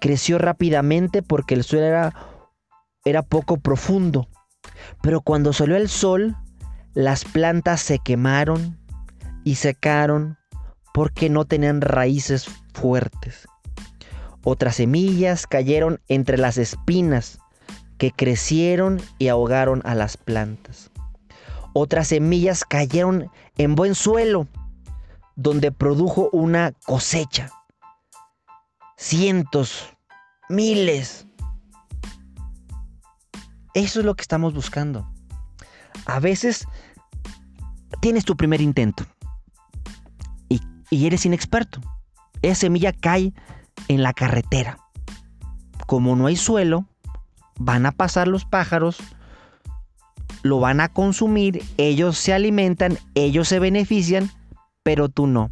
[0.02, 2.14] Creció rápidamente porque el suelo era,
[3.06, 4.28] era poco profundo
[5.02, 6.36] pero cuando salió el sol,
[6.94, 8.80] las plantas se quemaron
[9.44, 10.38] y secaron
[10.94, 13.48] porque no tenían raíces fuertes.
[14.44, 17.40] Otras semillas cayeron entre las espinas
[17.98, 20.92] que crecieron y ahogaron a las plantas.
[21.74, 24.48] Otras semillas cayeron en buen suelo,
[25.36, 27.50] donde produjo una cosecha.
[28.98, 29.94] Cientos,
[30.48, 31.28] miles,
[33.76, 35.08] eso es lo que estamos buscando.
[36.08, 36.68] A veces
[38.00, 39.06] tienes tu primer intento
[40.50, 41.82] y, eres inexperto.
[42.42, 43.34] Esa semilla cae
[43.88, 44.78] en la carretera.
[45.88, 46.86] Como no hay suelo,
[47.60, 48.98] van a pasar los pájaros,
[50.42, 54.32] lo van a consumir, ellos se alimentan, ellos se benefician,
[54.84, 55.50] pero tú no.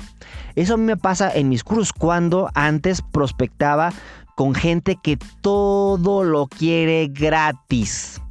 [0.55, 3.91] Eso a mí me pasa en mis cursos cuando antes prospectaba
[4.35, 8.21] con gente que todo lo quiere gratis.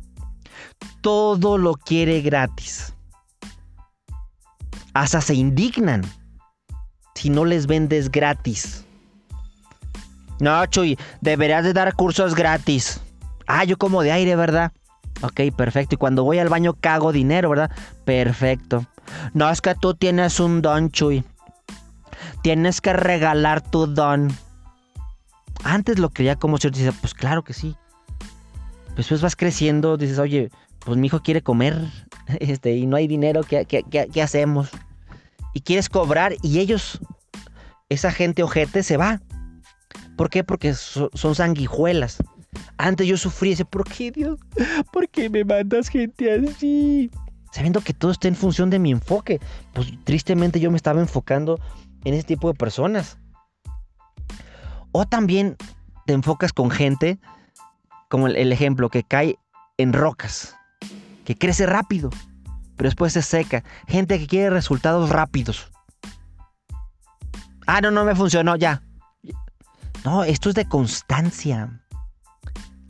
[1.00, 2.94] Todo lo quiere gratis.
[4.94, 6.02] Hasta se indignan
[7.14, 8.84] si no les vendes gratis.
[10.40, 13.00] No, Chuy, deberías de dar cursos gratis.
[13.46, 14.72] Ah, yo como de aire, ¿verdad?
[15.22, 15.94] Ok, perfecto.
[15.94, 17.70] Y cuando voy al baño cago dinero, ¿verdad?
[18.04, 18.84] Perfecto.
[19.34, 21.24] No, es que tú tienes un don, Chuy.
[22.42, 24.32] Tienes que regalar tu don.
[25.64, 27.76] Antes lo creía como cierto, dice, pues claro que sí.
[28.96, 31.78] Después vas creciendo, dices, oye, pues mi hijo quiere comer,
[32.40, 34.70] este, y no hay dinero, ¿qué, qué, hacemos?
[35.52, 36.98] y quieres cobrar y ellos,
[37.88, 39.20] esa gente ojete se va.
[40.16, 40.44] ¿Por qué?
[40.44, 42.18] Porque son sanguijuelas.
[42.76, 44.38] Antes yo sufrí ese, ¿por qué Dios?
[44.92, 47.10] ¿Por qué me mandas gente así?
[47.50, 49.40] Sabiendo que todo está en función de mi enfoque.
[49.72, 51.58] Pues tristemente yo me estaba enfocando
[52.04, 53.18] en ese tipo de personas.
[54.92, 55.56] O también
[56.06, 57.18] te enfocas con gente,
[58.08, 59.38] como el, ejemplo, que cae
[59.78, 60.54] en rocas,
[61.24, 62.10] que crece rápido,
[62.76, 63.64] pero después se seca.
[63.88, 65.70] Gente que quiere resultados rápidos.
[67.66, 68.82] Ah, no, no me funcionó, ya.
[70.04, 71.80] No, esto es de constancia.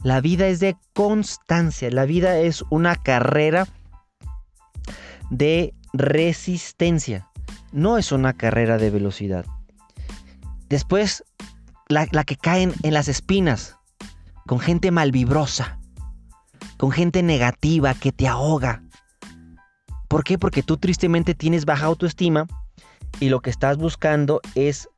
[0.02, 1.90] La vida es de constancia.
[1.90, 3.68] La vida es una carrera
[5.30, 7.28] de resistencia.
[7.70, 9.46] No es una carrera de velocidad.
[10.68, 11.22] Después,
[11.92, 13.76] la, que caen en las espinas,
[14.46, 15.78] con gente malvibrosa,
[16.76, 18.82] con gente negativa que te ahoga.
[20.08, 20.38] ¿Por qué?
[20.38, 22.46] Porque tú tristemente tienes baja autoestima
[23.20, 24.88] y lo que estás buscando es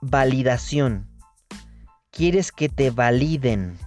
[0.00, 1.06] validación.
[2.10, 3.78] Quieres que te validen.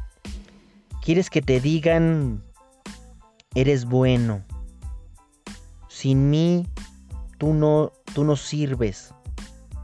[1.04, 2.44] Quieres que te digan,
[3.56, 4.44] eres bueno.
[5.90, 6.68] Sin mí,
[7.38, 9.14] tú no, tú no sirves.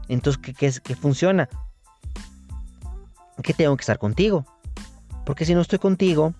[0.08, 1.48] Entonces, ¿qué, qué, qué funciona?
[3.42, 4.44] Que tengo que estar contigo.
[5.24, 6.34] Porque si no estoy contigo,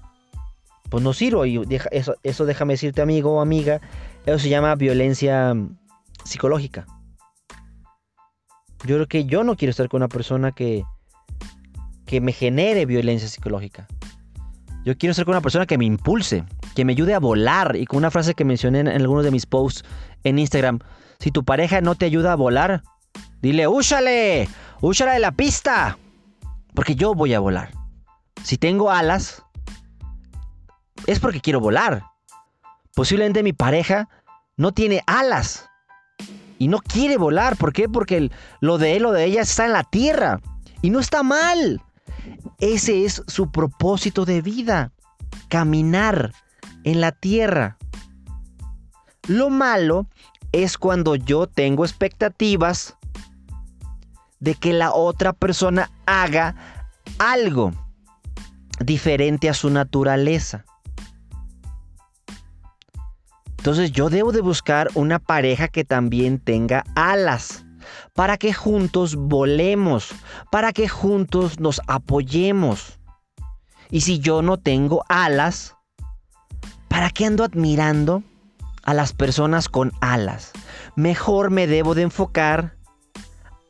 [0.89, 1.47] pues no sirvo.
[1.47, 3.81] Y eso, eso déjame decirte, amigo o amiga,
[4.27, 5.79] eso se llama violencia mm,
[6.25, 6.87] psicológica.
[8.85, 10.85] Yo creo que yo no quiero estar con una persona que,
[12.07, 13.87] que me genere violencia psicológica.
[14.85, 17.77] Yo quiero ser con una persona que me impulse, que me ayude a volar.
[17.77, 19.85] Y con una frase que mencioné en, algunos de mis posts
[20.25, 20.79] en Instagram.
[21.19, 22.83] Si tu pareja no te ayuda a volar,
[23.43, 24.49] dile, úchale,
[24.81, 25.99] úchale de la pista.
[26.75, 27.73] Porque yo voy a volar.
[28.45, 29.43] Si tengo alas,
[31.07, 32.05] es porque quiero volar.
[32.95, 34.09] Posiblemente mi pareja
[34.57, 35.69] no tiene alas
[36.59, 37.57] y no quiere volar.
[37.57, 37.89] ¿Por qué?
[37.89, 40.41] Porque lo de él o de ella está en la tierra.
[40.83, 41.83] Y no está mal.
[42.59, 44.93] Ese es su propósito de vida,
[45.49, 46.33] caminar
[46.85, 47.79] en la tierra.
[49.27, 50.07] Lo malo
[50.53, 52.98] es cuando yo tengo expectativas
[54.41, 56.55] de que la otra persona haga
[57.19, 57.73] algo
[58.81, 60.65] diferente a su naturaleza.
[63.59, 67.65] Entonces yo debo de buscar una pareja que también tenga alas
[68.15, 70.11] para que juntos volemos,
[70.51, 72.99] para que juntos nos apoyemos.
[73.91, 75.77] Y si yo no tengo alas,
[76.89, 78.23] ¿para qué ando admirando
[78.85, 80.53] a las personas con alas?
[80.95, 82.77] Mejor me debo de enfocar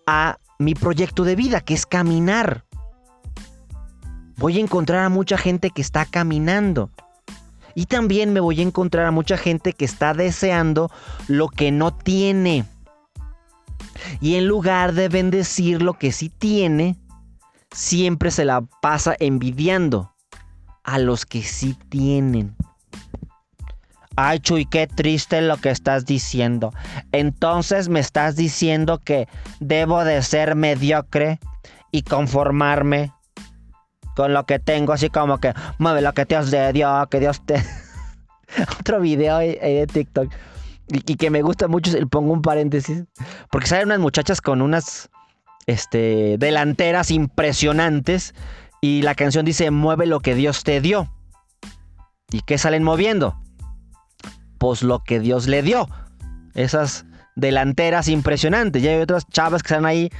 [0.07, 2.65] a mi proyecto de vida, que es caminar.
[4.37, 6.91] Voy a encontrar a mucha gente que está caminando.
[7.75, 10.91] Y también me voy a encontrar a mucha gente que está deseando
[11.29, 12.65] lo que no tiene.
[14.21, 16.97] Y en lugar de bendecir lo que sí tiene,
[17.71, 20.13] siempre se la pasa envidiando
[20.83, 22.57] a los que sí tienen.
[24.21, 26.73] Ay, Chuy, qué triste lo que estás diciendo.
[27.13, 29.29] Entonces me estás diciendo que
[29.61, 31.39] debo de ser mediocre
[31.93, 33.13] y conformarme
[34.17, 37.47] con lo que tengo, así como que mueve lo que Dios te dio, que Dios
[37.47, 37.63] te...
[38.81, 40.33] Otro video de TikTok
[40.89, 43.05] y, que me gusta mucho, pongo un paréntesis,
[43.53, 45.11] porque salen unas muchachas con unas
[45.67, 48.35] este, delanteras impresionantes
[48.81, 51.09] y la canción dice, mueve lo que Dios te dio.
[52.33, 53.39] ¿Y qué salen moviendo?
[54.59, 55.89] Pues lo que Dios le dio.
[56.55, 57.05] Esas
[57.37, 58.83] delanteras impresionantes.
[58.83, 60.11] Y hay otras chavas que están ahí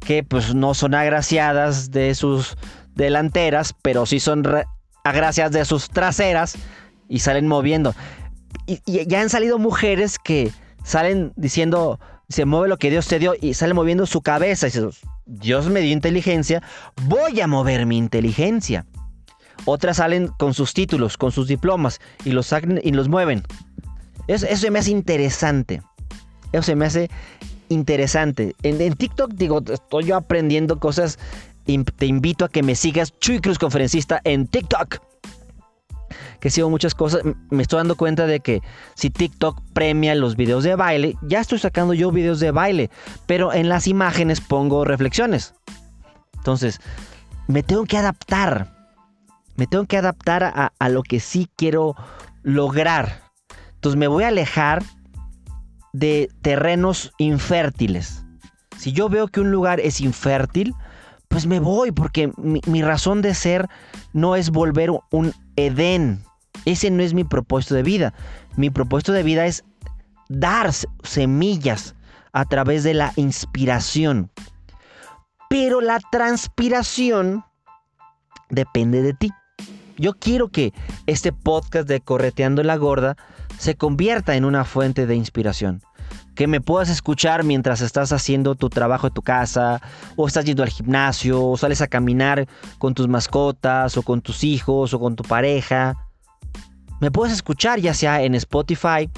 [0.00, 2.56] que pues no son agraciadas de sus
[2.94, 4.44] delanteras, pero sí son
[5.02, 6.56] agraciadas de sus traseras
[7.08, 7.94] y salen moviendo
[8.66, 10.50] y, ya han salido mujeres que
[10.84, 14.68] salen diciendo, se mueve lo que Dios te dio y sale moviendo su cabeza.
[14.68, 14.72] Y
[15.26, 16.62] Dios me dio inteligencia,
[17.04, 18.86] voy a mover mi inteligencia.
[19.64, 23.42] Otras salen con sus títulos, con sus diplomas y los sacan y los mueven.
[24.26, 25.82] Eso, eso me hace interesante.
[26.52, 27.10] Eso se me hace
[27.68, 28.54] interesante.
[28.62, 31.18] En, en TikTok, digo, estoy yo aprendiendo cosas.
[31.64, 35.00] Te invito a que me sigas, Chuy Cruz Conferencista, en TikTok
[36.44, 38.60] que sigo muchas cosas, me estoy dando cuenta de que
[38.96, 42.90] si TikTok premia los videos de baile, ya estoy sacando yo videos de baile,
[43.24, 45.54] pero en las imágenes pongo reflexiones.
[46.36, 46.80] Entonces,
[47.48, 48.73] me tengo que adaptar.
[49.56, 51.94] Me tengo que adaptar a, a lo que sí quiero
[52.42, 53.22] lograr.
[53.74, 54.82] Entonces me voy a alejar
[55.92, 58.24] de terrenos infértiles.
[58.76, 60.74] Si yo veo que un lugar es infértil,
[61.28, 63.68] pues me voy porque mi, razón de ser
[64.12, 66.22] no es volver un Edén.
[66.64, 68.14] Ese no es mi propósito de vida.
[68.56, 69.64] Mi propósito de vida es
[70.28, 70.70] dar
[71.02, 71.94] semillas
[72.32, 74.30] a través de la inspiración.
[75.48, 77.44] Pero la transpiración
[78.50, 79.32] depende de ti.
[79.96, 80.72] Yo quiero que
[81.06, 83.16] este podcast de Correteando la Gorda
[83.58, 85.82] se convierta en una fuente de inspiración.
[86.34, 89.80] Que me puedas escuchar mientras estás haciendo tu trabajo en tu casa,
[90.16, 94.42] o estás yendo al gimnasio, o sales a caminar con tus mascotas, o con tus
[94.42, 95.94] hijos, o con tu pareja.
[97.00, 99.08] Me puedes escuchar ya sea en Spotify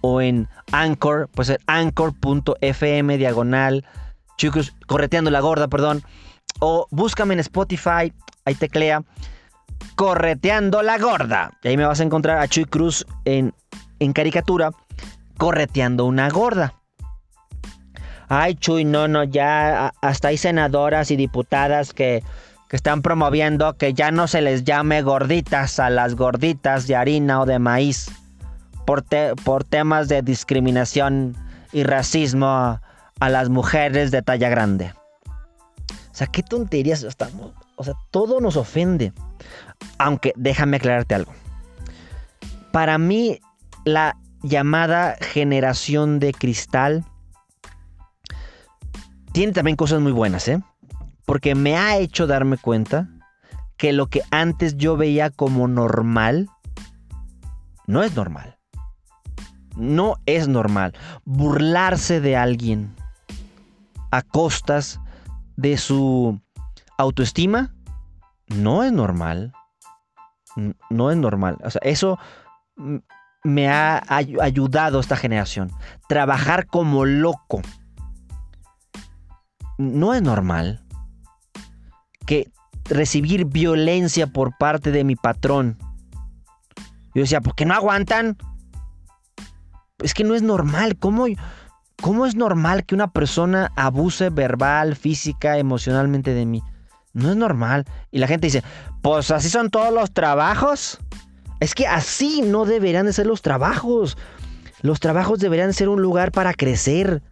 [0.00, 3.84] o en Anchor, pues en anchor.fm diagonal,
[4.38, 6.02] chicos, correteando la gorda, perdón.
[6.60, 8.12] O búscame en Spotify,
[8.44, 9.02] ahí teclea,
[9.96, 11.50] correteando la gorda.
[11.62, 13.52] Y ahí me vas a encontrar a Chuy Cruz en,
[13.98, 14.70] en caricatura,
[15.36, 16.74] correteando una gorda.
[18.28, 22.22] Ay, Chuy, no, no, ya hasta hay senadoras y diputadas que,
[22.68, 27.40] que están promoviendo que ya no se les llame gorditas a las gorditas de harina
[27.40, 28.10] o de maíz
[28.86, 29.04] por,
[29.44, 31.36] por temas de discriminación
[31.72, 32.80] y racismo a,
[33.20, 34.92] las mujeres de talla grande.
[35.88, 37.52] O sea, qué tonterías estamos.
[37.76, 39.12] O sea, todo nos ofende.
[39.98, 41.32] Aunque déjame aclararte algo.
[42.72, 43.40] Para mí,
[43.84, 47.04] la llamada generación de cristal
[49.32, 50.62] tiene también cosas muy buenas, ¿eh?
[51.24, 53.08] Porque me ha hecho darme cuenta
[53.76, 56.48] que lo que antes yo veía como normal,
[57.86, 58.58] no es normal.
[59.76, 60.94] No es normal.
[61.24, 62.94] Burlarse de alguien
[64.10, 65.00] a costas
[65.56, 66.40] de su
[66.96, 67.74] autoestima,
[68.48, 69.52] no es normal.
[70.90, 71.58] No es normal.
[71.62, 72.18] O sea, eso
[73.44, 75.70] me ha ayudado esta generación.
[76.08, 77.62] Trabajar como loco.
[79.78, 80.84] No es normal.
[82.26, 82.50] Que
[82.84, 85.78] recibir violencia por parte de mi patrón.
[87.14, 88.36] Yo decía, ¿por qué no aguantan?
[89.98, 90.96] Es que no es normal.
[90.98, 91.26] ¿Cómo,
[92.02, 96.62] ¿Cómo es normal que una persona abuse verbal, física, emocionalmente de mí?
[97.16, 97.86] No es normal.
[98.10, 98.62] Y la gente dice,
[99.00, 100.98] pues así son todos los trabajos.
[101.60, 104.18] Es que así no deberían de ser los trabajos.
[104.82, 107.22] Los trabajos deberían ser un lugar para crecer.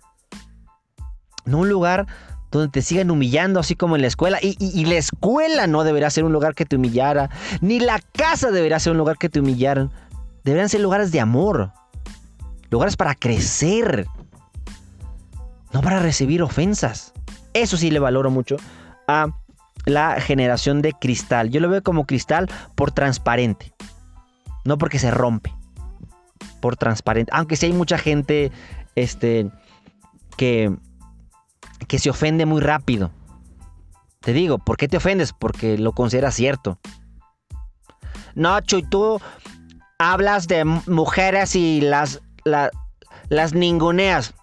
[1.44, 2.06] No un lugar
[2.50, 4.38] donde te sigan humillando, así como en la escuela.
[4.40, 7.28] Y, y, la escuela no debería ser un lugar que te humillara.
[7.60, 9.90] Ni la casa debería ser un lugar que te humillaran.
[10.44, 11.72] Deberían ser lugares de amor.
[12.70, 14.06] Lugares para crecer.
[15.74, 17.12] No para recibir ofensas.
[17.52, 18.56] Eso sí le valoro mucho
[19.06, 19.26] a
[19.84, 21.50] la generación de cristal.
[21.50, 23.72] Yo lo veo como cristal por transparente.
[24.64, 25.54] No porque se rompe.
[26.60, 27.30] Por transparente.
[27.34, 28.50] Aunque sí hay mucha gente
[28.94, 29.50] este,
[30.36, 30.74] que,
[31.86, 33.10] que se ofende muy rápido.
[34.20, 35.32] Te digo, ¿por qué te ofendes?
[35.32, 36.78] Porque lo consideras cierto.
[38.34, 39.20] No, Chuy, tú
[39.98, 42.22] hablas de mujeres y las
[43.28, 44.34] las ninguneas.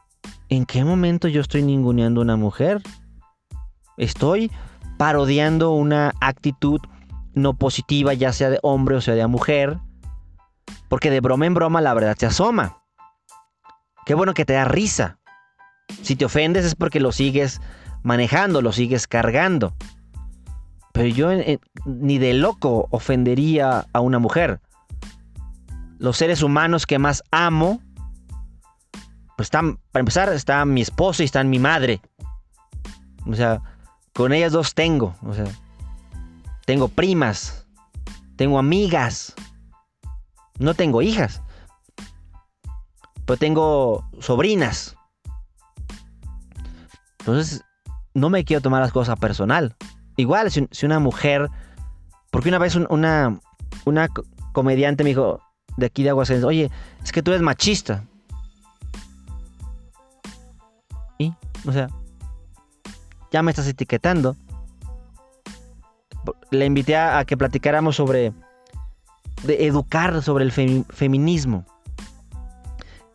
[0.49, 2.81] ¿En qué momento yo estoy ninguneando una mujer?
[3.97, 4.51] Estoy
[5.01, 6.79] parodiando una actitud
[7.33, 9.79] no positiva, ya sea de hombre o sea de mujer.
[10.89, 12.83] Porque de broma en broma la verdad se asoma.
[14.05, 15.17] Qué bueno que te da risa.
[16.03, 17.61] Si te ofendes es porque lo sigues
[18.03, 19.73] manejando, lo sigues cargando.
[20.93, 21.29] Pero yo
[21.87, 24.61] ni de loco ofendería a una mujer.
[25.97, 27.81] Los seres humanos que más amo
[29.35, 32.01] pues están, para empezar, está mi esposo y está mi madre.
[33.25, 33.63] O sea,
[34.13, 35.15] con ellas dos tengo.
[35.25, 35.45] O sea,
[36.65, 37.65] tengo primas,
[38.35, 39.33] tengo amigas,
[40.59, 41.41] no tengo hijas,
[43.25, 44.95] pero tengo sobrinas.
[47.19, 47.63] Entonces,
[48.13, 49.75] no me quiero tomar las cosas personal.
[50.17, 51.49] Igual, si, una mujer,
[52.31, 53.39] porque una vez una,
[53.85, 54.09] una
[54.53, 55.39] comediante me dijo
[55.77, 56.71] de aquí de Aguascalientes, oye,
[57.03, 58.03] es que tú eres machista.
[61.67, 61.87] O sea,
[63.31, 64.35] ya me estás etiquetando.
[66.51, 68.33] Le invité a, que platicáramos sobre
[69.43, 71.65] de educar sobre el feminismo.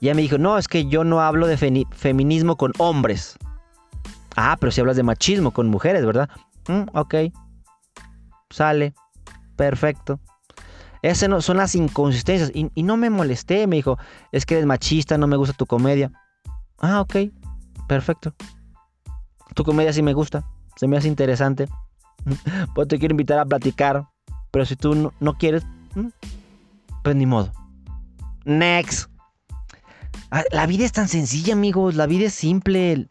[0.01, 3.37] Y ella me dijo, no, es que yo no hablo de feminismo con hombres.
[4.35, 6.29] Ah, pero si hablas de machismo con mujeres, ¿verdad?
[6.69, 7.14] Mm, ok.
[8.51, 8.95] Sale.
[9.55, 10.19] Perfecto.
[11.03, 12.51] Esas no, son las inconsistencias.
[12.53, 13.67] Y, y, no me molesté.
[13.67, 13.99] Me dijo,
[14.33, 16.11] es que eres machista, no me gusta tu comedia.
[16.79, 17.17] Ah, ok
[17.87, 18.35] perfecto.
[19.57, 20.44] Tu comedia sí me gusta,
[20.76, 21.66] se me hace interesante.
[22.74, 24.07] Pues te quiero invitar a platicar,
[24.50, 25.64] pero si tú no, quieres,
[27.02, 27.52] pues ni modo.
[28.44, 29.09] Next.
[30.30, 31.94] Ah, la vida es tan sencilla, amigos.
[31.94, 33.09] La vida es simple.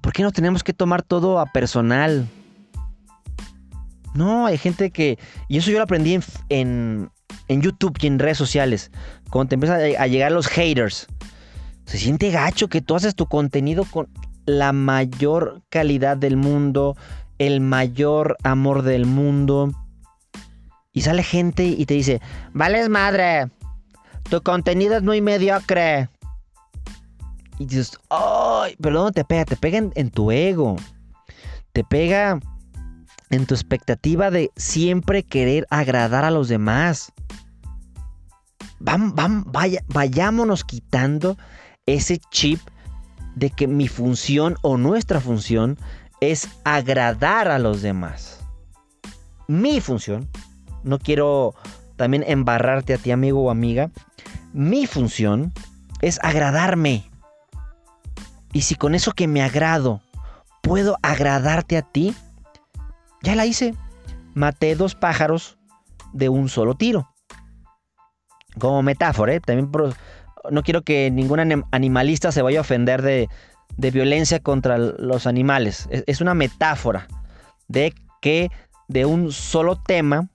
[0.00, 2.26] ¿Por qué no tenemos que tomar todo a personal?
[4.14, 5.18] No, hay gente que...
[5.46, 7.10] Y eso yo lo aprendí en, en,
[7.46, 8.90] en YouTube y en redes sociales.
[9.30, 11.06] Cuando te empiezan a llegar los haters
[11.84, 14.08] Se siente gacho que tú haces tu contenido con
[14.48, 16.96] la mayor calidad del mundo,
[17.38, 19.70] el mayor amor del mundo.
[20.92, 22.22] Y sale gente y te dice,
[22.54, 23.50] vales madre,
[24.30, 26.08] tu contenido es muy mediocre.
[27.58, 29.44] Y dices, ay, pero ¿dónde te pega?
[29.44, 30.76] Te pega en, tu ego.
[31.72, 32.40] Te pega
[33.28, 37.12] en tu expectativa de siempre querer agradar a los demás.
[38.80, 41.36] vayámonos quitando
[41.84, 42.60] ese chip
[43.38, 45.78] de que mi función o nuestra función
[46.20, 48.40] es agradar a los demás.
[49.46, 50.28] Mi función,
[50.82, 51.54] no quiero
[51.96, 53.90] también embarrarte a ti amigo o amiga,
[54.52, 55.52] mi función
[56.00, 57.08] es agradarme.
[58.52, 60.00] Y si con eso que me agrado
[60.62, 62.14] puedo agradarte a ti,
[63.22, 63.74] ya la hice.
[64.34, 65.58] Maté dos pájaros
[66.12, 67.08] de un solo tiro.
[68.58, 69.40] Como metáfora, ¿eh?
[69.40, 69.70] también
[70.50, 73.28] no quiero que ningún animalista se vaya a ofender de,
[73.78, 75.88] de violencia contra los animales.
[75.90, 77.06] Es, una metáfora
[77.68, 78.50] de que
[78.88, 80.28] de un solo tema,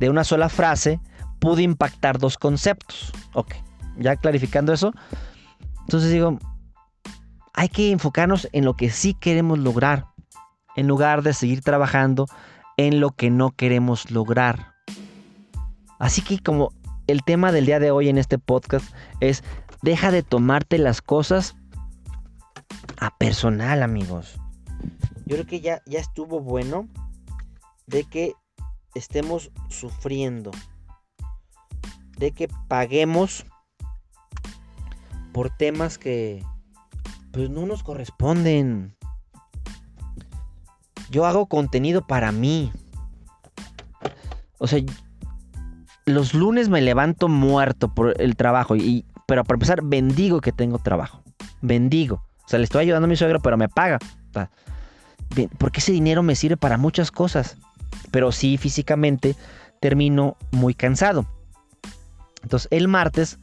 [0.00, 1.00] de una sola frase,
[1.38, 3.12] pude impactar dos conceptos.
[3.34, 3.54] Ok,
[3.98, 4.92] ya clarificando eso.
[5.82, 6.38] Entonces digo,
[7.54, 10.06] hay que enfocarnos en lo que sí queremos lograr,
[10.74, 12.26] en lugar de seguir trabajando
[12.76, 14.74] en lo que no queremos lograr.
[15.98, 16.72] Así que como
[17.06, 19.44] el tema del día de hoy en este podcast es,
[19.82, 21.56] deja de tomarte las cosas
[22.98, 24.38] a personal, amigos.
[25.26, 26.88] Yo creo que ya, ya estuvo bueno
[27.86, 28.34] de que
[28.94, 30.50] estemos sufriendo.
[32.18, 33.44] De que paguemos
[35.32, 36.42] por temas que
[37.32, 38.96] pues no nos corresponden.
[41.10, 42.72] Yo hago contenido para mí.
[44.58, 44.80] O sea,
[46.06, 50.78] los lunes me levanto muerto por el trabajo y pero para empezar bendigo que tengo
[50.78, 51.22] trabajo.
[51.60, 52.24] Bendigo.
[52.44, 53.98] O sea, le estoy ayudando a mi suegro, pero me paga.
[55.58, 57.56] porque ese dinero me sirve para muchas cosas.
[58.12, 59.34] Pero sí, físicamente
[59.80, 61.26] termino muy cansado.
[62.44, 63.40] Entonces, el martes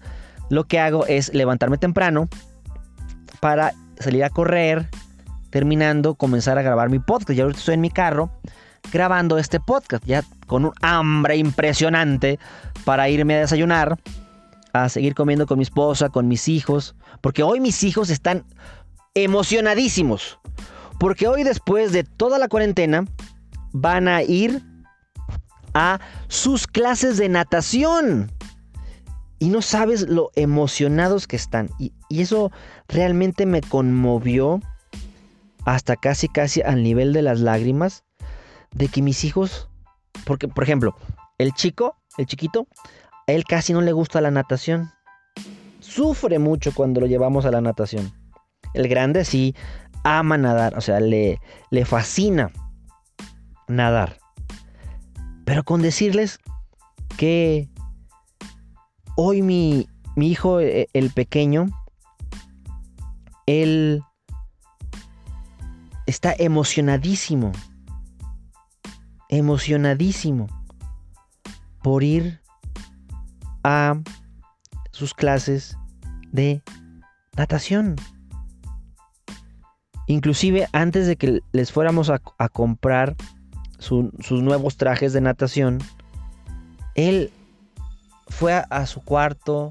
[0.50, 2.30] lo que hago es levantarme temprano
[3.42, 4.88] para salir a correr,
[5.50, 7.32] terminando, comenzar a grabar mi podcast.
[7.32, 8.32] Ya ahorita estoy en mi carro
[8.92, 12.40] grabando este podcast, ya con un hambre impresionante
[12.86, 13.98] para irme a desayunar,
[14.74, 18.46] a seguir comiendo con mi esposa, con mis hijos, porque hoy mis hijos están
[19.14, 20.40] emocionadísimos.
[21.00, 23.06] Porque hoy después de toda la cuarentena
[23.72, 24.62] van a ir
[25.74, 28.32] a sus clases de natación.
[29.40, 31.70] Y no sabes lo emocionados que están.
[31.80, 32.52] Y, eso
[32.88, 34.62] realmente me conmovió
[35.66, 38.04] hasta casi casi al nivel de las lágrimas
[38.74, 39.70] de que mis hijos,
[40.26, 40.96] porque por ejemplo,
[41.38, 42.68] el chico, el chiquito,
[43.28, 44.92] a él casi no le gusta la natación.
[45.80, 48.12] Sufre mucho cuando lo llevamos a la natación.
[48.74, 49.56] El grande sí
[50.04, 52.52] ama nadar, o sea, le, le fascina
[53.68, 54.18] nadar.
[55.46, 56.40] Pero con decirles
[57.18, 57.70] que
[59.16, 61.68] hoy mi, mi hijo, e, el pequeño,
[63.46, 64.02] él
[66.06, 67.52] está emocionadísimo,
[69.38, 70.48] emocionadísimo
[71.82, 72.40] por ir
[73.64, 74.00] a
[74.92, 75.78] sus clases
[76.32, 76.62] de
[77.36, 77.96] natación.
[80.08, 82.20] Inclusive antes de que les fuéramos a,
[82.50, 83.16] comprar
[83.80, 85.80] sus nuevos trajes de natación,
[86.96, 87.32] él
[88.28, 89.70] fue a, su cuarto,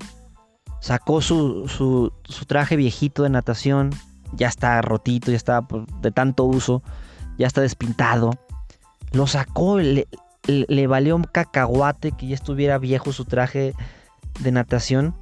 [0.81, 2.13] sacó su, su,
[2.47, 3.91] traje viejito de natación,
[4.33, 6.83] ya está rotito, ya está pues, de tanto uso,
[7.39, 8.31] ya está despintado.
[9.13, 10.07] Lo sacó, le,
[10.47, 13.75] le, valió un cacahuate que ya estuviera viejo su traje
[14.41, 15.15] de natación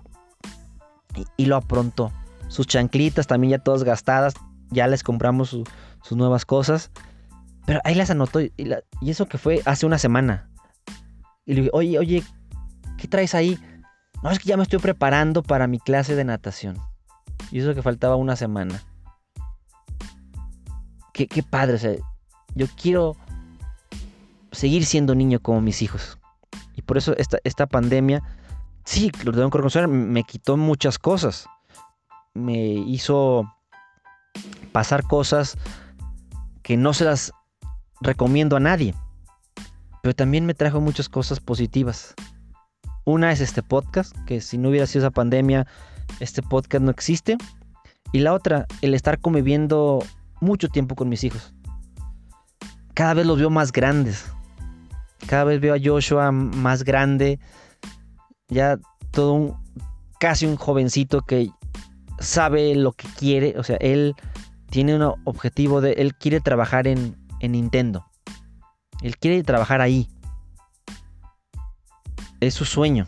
[1.36, 2.12] y, lo aprontó.
[2.49, 4.34] Sus chanclitas también ya todas gastadas,
[4.70, 6.91] ya les compramos sus nuevas cosas.
[7.66, 8.53] Pero ahí las anotó y,
[9.07, 10.49] eso que fue hace una semana.
[11.45, 12.24] Y le dije, oye, oye,
[12.97, 13.59] ¿qué traes ahí?
[14.22, 16.78] No, es que ya me estoy preparando para mi clase de natación.
[17.51, 18.80] Y eso que faltaba una semana.
[21.12, 21.95] Qué, qué padre, o sea,
[22.55, 23.16] yo quiero
[24.53, 26.18] seguir siendo niño como mis hijos.
[26.74, 28.22] Y por eso esta, esta pandemia,
[28.84, 31.46] sí, lo tengo que reconocer, me quitó muchas cosas.
[32.34, 33.44] Me hizo
[34.72, 35.57] pasar cosas
[36.62, 37.32] que no se las
[38.01, 38.94] recomiendo a nadie.
[40.03, 42.14] Pero también me trajo muchas cosas positivas.
[43.05, 45.66] Una es este podcast, que si no hubiera sido esa pandemia,
[46.20, 47.36] este podcast no existe.
[48.12, 50.05] Y la otra, el estar conviviendo
[50.40, 51.55] mucho tiempo con mis hijos.
[52.94, 54.32] Cada vez los veo más grandes.
[55.27, 57.39] Cada vez veo a Joshua más grande.
[58.49, 58.79] Ya
[59.11, 59.57] todo un,
[60.18, 61.51] casi un jovencito que
[62.18, 64.14] sabe lo que quiere, o sea, él
[64.71, 68.07] tiene un objetivo de, él quiere trabajar en, en Nintendo.
[69.03, 70.09] Él quiere trabajar ahí.
[72.41, 73.07] Es su sueño.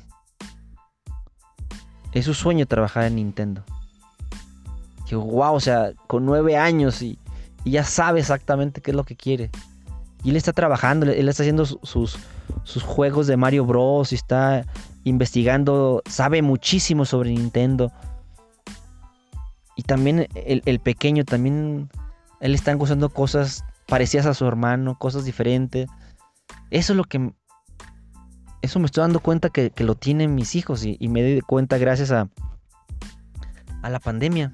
[2.12, 3.64] Es su sueño trabajar en Nintendo.
[5.06, 7.18] Que wow, o sea, con nueve años y,
[7.64, 9.50] ya sabe exactamente qué es lo que quiere.
[10.24, 12.18] Y él está trabajando, él está haciendo sus,
[12.64, 14.12] sus juegos de Mario Bros.
[14.12, 14.64] y está
[15.04, 17.92] investigando, sabe muchísimo sobre Nintendo.
[19.76, 21.90] Y también el, pequeño, también
[22.40, 25.88] él está usando cosas parecidas a su hermano, cosas diferentes.
[26.70, 27.32] Eso es lo que...
[28.60, 32.12] Eso me estoy dando cuenta que, lo tienen mis hijos y, me doy cuenta gracias
[32.12, 32.28] a,
[33.82, 34.52] a la pandemia.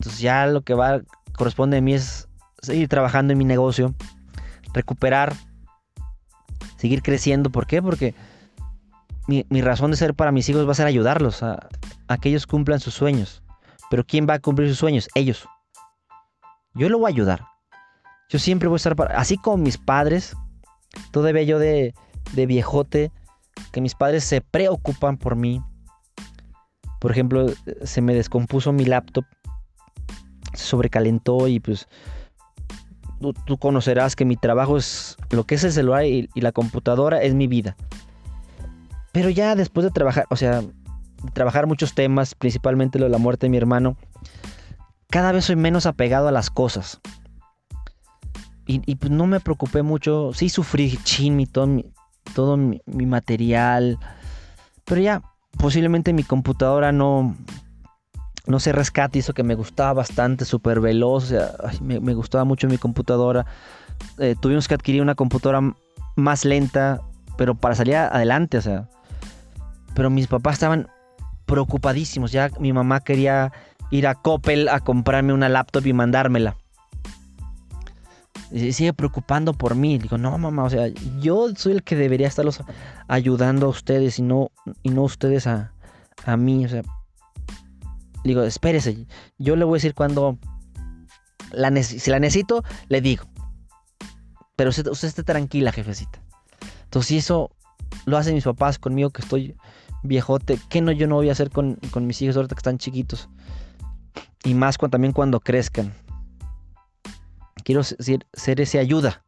[0.00, 1.02] Entonces ya lo que va
[1.36, 2.27] corresponde a mí es
[2.62, 3.94] seguir trabajando en mi negocio,
[4.72, 5.34] recuperar,
[6.76, 7.50] seguir creciendo.
[7.50, 7.82] ¿Por qué?
[7.82, 8.14] Porque
[9.26, 11.68] mi, razón de ser para mis hijos va a ser ayudarlos a,
[12.20, 13.42] que ellos cumplan sus sueños.
[13.90, 15.08] Pero ¿quién va a cumplir sus sueños?
[15.14, 15.46] Ellos.
[16.74, 17.44] Yo lo voy a ayudar.
[18.28, 19.18] Yo siempre voy a estar para...
[19.18, 20.34] Así como mis padres,
[21.10, 21.94] todavía yo de,
[22.32, 23.12] de viejote,
[23.72, 25.62] que mis padres se preocupan por mí.
[27.00, 27.46] Por ejemplo,
[27.82, 29.24] se me descompuso mi laptop,
[30.54, 31.86] se sobrecalentó y pues
[33.18, 37.34] tú, conocerás que mi trabajo es lo que es el celular y, la computadora es
[37.34, 37.76] mi vida.
[39.12, 40.62] Pero ya después de trabajar, o sea,
[41.32, 43.96] trabajar muchos temas, principalmente lo de la muerte de mi hermano,
[45.10, 47.00] cada vez soy menos apegado a las cosas.
[48.70, 50.32] Y, pues no me preocupé mucho.
[50.34, 51.90] Sí sufrí chin, mi, todo, mi,
[52.34, 53.98] todo mi, material.
[54.84, 55.22] Pero ya,
[55.56, 57.34] posiblemente mi computadora no,
[58.48, 59.20] no se rescate.
[59.20, 61.24] Hizo que me gustaba bastante, súper veloz.
[61.24, 63.46] O sea, me, gustaba mucho mi computadora.
[64.18, 65.74] Eh, tuvimos que adquirir una computadora
[66.16, 67.02] más lenta,
[67.36, 68.88] pero para salir adelante, o sea.
[69.94, 70.88] Pero mis papás estaban
[71.46, 72.32] preocupadísimos.
[72.32, 73.52] Ya mi mamá quería
[73.90, 76.56] ir a Coppel a comprarme una laptop y mandármela.
[78.50, 79.98] Y sigue preocupando por mí.
[79.98, 80.88] Digo, no, mamá, o sea,
[81.20, 82.62] yo soy el que debería estarlos
[83.08, 85.72] ayudando a ustedes y no, y no ustedes a,
[86.24, 86.64] a mí.
[86.64, 86.82] O sea,
[88.28, 89.06] digo, espérese,
[89.38, 90.38] yo le voy a decir cuando
[91.50, 93.24] la si la necesito, le digo.
[94.56, 96.20] Pero usted, esté tranquila, jefecita.
[96.84, 97.50] Entonces, si eso
[98.06, 99.56] lo hacen mis papás conmigo, que estoy
[100.02, 102.78] viejote, ¿qué no yo no voy a hacer con, con mis hijos ahorita que están
[102.78, 103.28] chiquitos?
[104.44, 105.92] Y más también cuando crezcan.
[107.64, 109.22] Quiero ser, ser ese ayuda.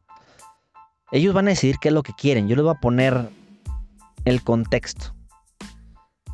[1.11, 2.47] Ellos van a decidir qué es lo que quieren.
[2.47, 3.29] Yo les voy a poner
[4.25, 5.13] el contexto.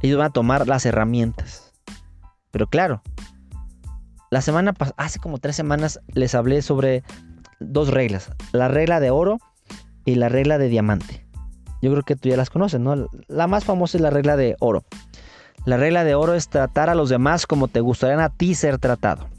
[0.02, 1.67] Ellos van a tomar las herramientas.
[2.52, 3.02] Pero claro,
[4.30, 7.04] la semana hace como tres semanas les hablé sobre
[7.60, 8.32] dos reglas.
[8.52, 9.38] La regla de oro
[10.06, 11.26] y la regla de diamante.
[11.82, 13.08] Yo creo que tú ya las conoces, ¿no?
[13.28, 14.84] La más famosa es la regla de oro.
[15.66, 18.80] La regla de oro es tratar a los demás como te gustaría a ti ser
[18.80, 19.30] tratado.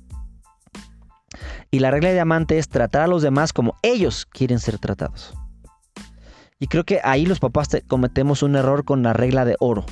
[1.71, 5.35] Y la regla de diamante es tratar a los demás como ellos quieren ser tratados.
[6.59, 9.85] Y creo que ahí los papás cometemos un error con la regla de oro.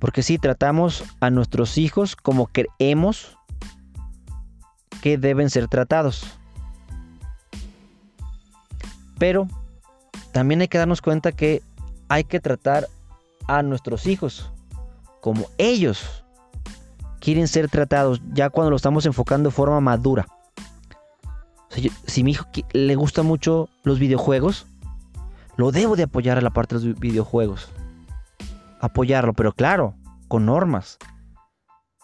[0.00, 3.38] Porque si tratamos a nuestros hijos como creemos
[5.00, 6.24] que deben ser tratados.
[9.18, 9.46] Pero
[10.32, 11.62] también hay que darnos cuenta que
[12.08, 12.88] hay que tratar
[13.46, 14.50] a nuestros hijos
[15.20, 16.24] como ellos
[17.20, 20.26] quieren ser tratados, ya cuando lo estamos enfocando de forma madura.
[22.06, 24.66] si mi hijo le gusta mucho los videojuegos,
[25.56, 27.68] lo debo de apoyar a la parte de los videojuegos.
[28.80, 29.94] Apoyarlo, pero claro,
[30.28, 30.98] con normas,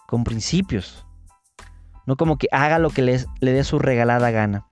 [0.07, 1.05] con principios.
[2.05, 4.67] No como que haga lo que le dé su regalada gana.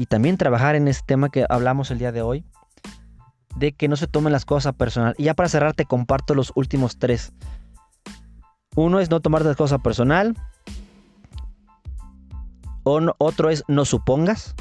[0.00, 2.46] Y también trabajar en este tema que hablamos el día de hoy,
[3.56, 5.14] de que no se tomen las cosas personal.
[5.18, 7.32] Y ya para cerrar te comparto los últimos tres.
[8.76, 10.36] Uno es no tomarte las cosas personal.
[12.82, 14.54] otro es no supongas.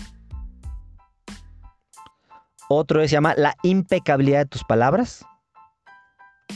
[2.68, 5.26] Otro es se llama la impecabilidad de tus palabras.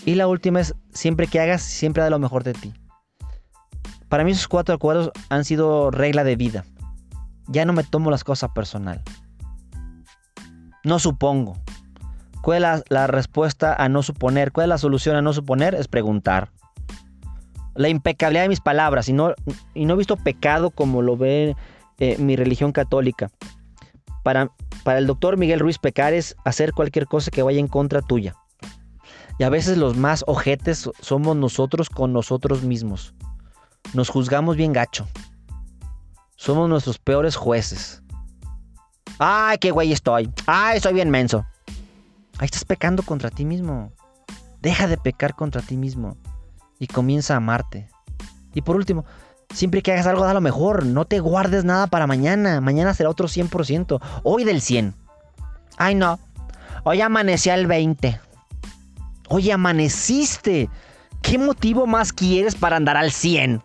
[0.06, 2.74] Y la última es siempre que hagas, siempre da lo mejor de ti.
[4.10, 6.66] Para mí esos cuatro acuerdos han sido regla de vida.
[7.48, 9.02] Ya no me tomo las cosas personal.
[10.84, 11.58] No supongo.
[12.42, 14.52] ¿Cuál es la, respuesta a no suponer?
[14.52, 15.76] ¿Cuál es la solución a no suponer?
[15.76, 16.50] Es preguntar.
[17.74, 19.34] La impecabilidad de mis palabras y no,
[19.74, 21.56] y no he visto pecado como lo ve
[22.00, 23.32] eh, mi religión católica.
[24.24, 24.52] Para,
[24.84, 28.36] para el doctor Miguel Ruiz pecar es hacer cualquier cosa que vaya en contra tuya.
[29.38, 33.14] Y a veces los más ojetes somos nosotros con nosotros mismos.
[33.94, 35.08] Nos juzgamos bien gacho.
[36.36, 38.02] Somos nuestros peores jueces.
[39.20, 40.32] Ay, qué güey estoy.
[40.46, 41.46] Ay, estoy bien menso.
[42.38, 43.92] Ahí estás pecando contra ti mismo.
[44.62, 46.18] Deja de pecar contra ti mismo
[46.80, 47.90] y comienza a amarte.
[48.54, 49.06] Y por último,
[49.54, 50.86] siempre que hagas algo, da lo mejor.
[50.86, 52.62] No te guardes nada para mañana.
[52.62, 54.02] Mañana será otro 100%.
[54.24, 54.94] Hoy del 100.
[55.78, 56.20] Ay, no.
[56.84, 58.20] Hoy amanecí al 20.
[59.30, 60.70] Hoy amaneciste.
[61.22, 63.64] ¿Qué motivo más quieres para andar al 100?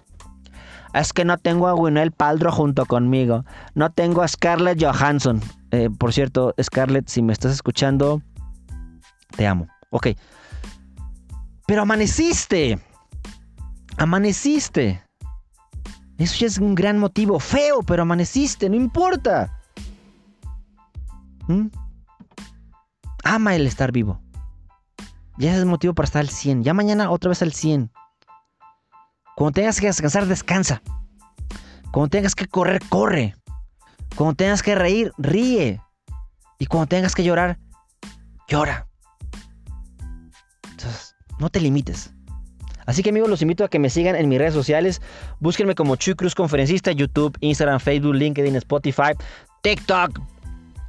[0.94, 3.44] Es que no tengo a Gwyneth Paldro junto conmigo.
[3.74, 5.40] No tengo a Scarlett Johansson.
[5.70, 8.22] Eh, por cierto, Scarlett, si me estás escuchando,
[9.36, 9.68] te amo.
[9.90, 10.09] Ok.
[11.66, 12.78] Pero amaneciste.
[13.98, 15.02] Amaneciste.
[16.16, 17.38] Eso ya es un gran motivo.
[17.38, 19.61] Feo, pero amaneciste, no importa.
[21.46, 21.66] ¿Mm?
[23.24, 24.20] Ama el estar vivo.
[25.39, 26.64] Ya es motivo para estar al 100.
[26.64, 27.93] Ya mañana otra vez al 100.
[29.36, 30.82] Cuando tengas que descansar, descansa.
[31.93, 33.36] Cuando tengas que correr, corre.
[34.16, 35.80] Cuando tengas que reír, ríe.
[36.59, 37.57] Y cuando tengas que llorar,
[38.49, 38.89] llora.
[40.70, 42.12] Entonces, no te limites.
[42.86, 45.01] Así que amigos, los invito a que me sigan en mis redes sociales.
[45.39, 49.12] Búsquenme como Chuy Cruz Conferencista, YouTube, Instagram, Facebook, LinkedIn, Spotify,
[49.62, 50.18] TikTok.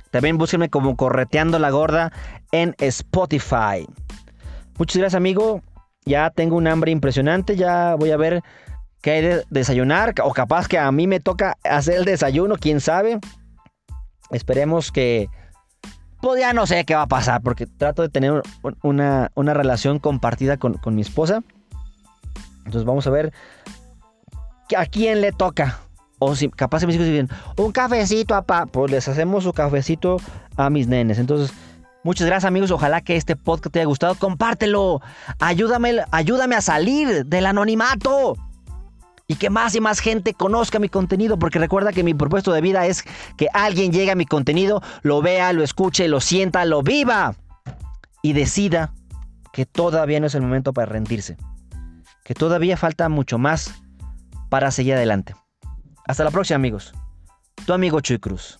[0.10, 2.12] También búsquenme como Correteando la Gorda
[2.52, 3.86] en Spotify.
[4.80, 5.62] Muchas gracias, amigo.
[6.06, 7.58] Ya tengo un hambre impresionante.
[7.58, 8.42] Ya voy a ver
[9.02, 10.16] qué hay de desayunar.
[10.24, 13.20] O capaz que a mí me toca hacer el desayuno, quién sabe.
[14.32, 15.28] Esperemos que.
[16.22, 18.42] Pues ya no sé qué va a pasar, porque trato de tener
[18.82, 21.44] una, relación compartida con, con mi esposa.
[22.60, 23.34] Entonces vamos a ver
[24.78, 25.80] a quién le toca.
[26.20, 28.66] O si capaz mis hijos dicen, un cafecito, papá.
[28.66, 30.18] Pues les hacemos su cafecito
[30.56, 31.20] a mis nenes.
[31.20, 31.54] Entonces,
[32.04, 32.72] muchas gracias, amigos.
[32.72, 34.16] Ojalá que este podcast te haya gustado.
[34.16, 35.02] Compártelo.
[35.40, 38.36] Ayúdame, ayúdame a salir del anonimato.
[39.28, 41.38] Y que más y más gente conozca mi contenido.
[41.38, 43.04] Porque recuerda que mi propósito de vida es
[43.38, 47.36] que alguien llegue a mi contenido, lo vea, lo escuche, lo sienta, lo viva.
[48.22, 48.94] Y decida
[49.54, 51.38] que todavía no es el momento para rendirse
[52.30, 53.74] que todavía falta mucho más
[54.50, 55.34] para seguir adelante.
[56.06, 56.94] Hasta la próxima amigos.
[57.66, 58.60] Tu amigo Chuy Cruz.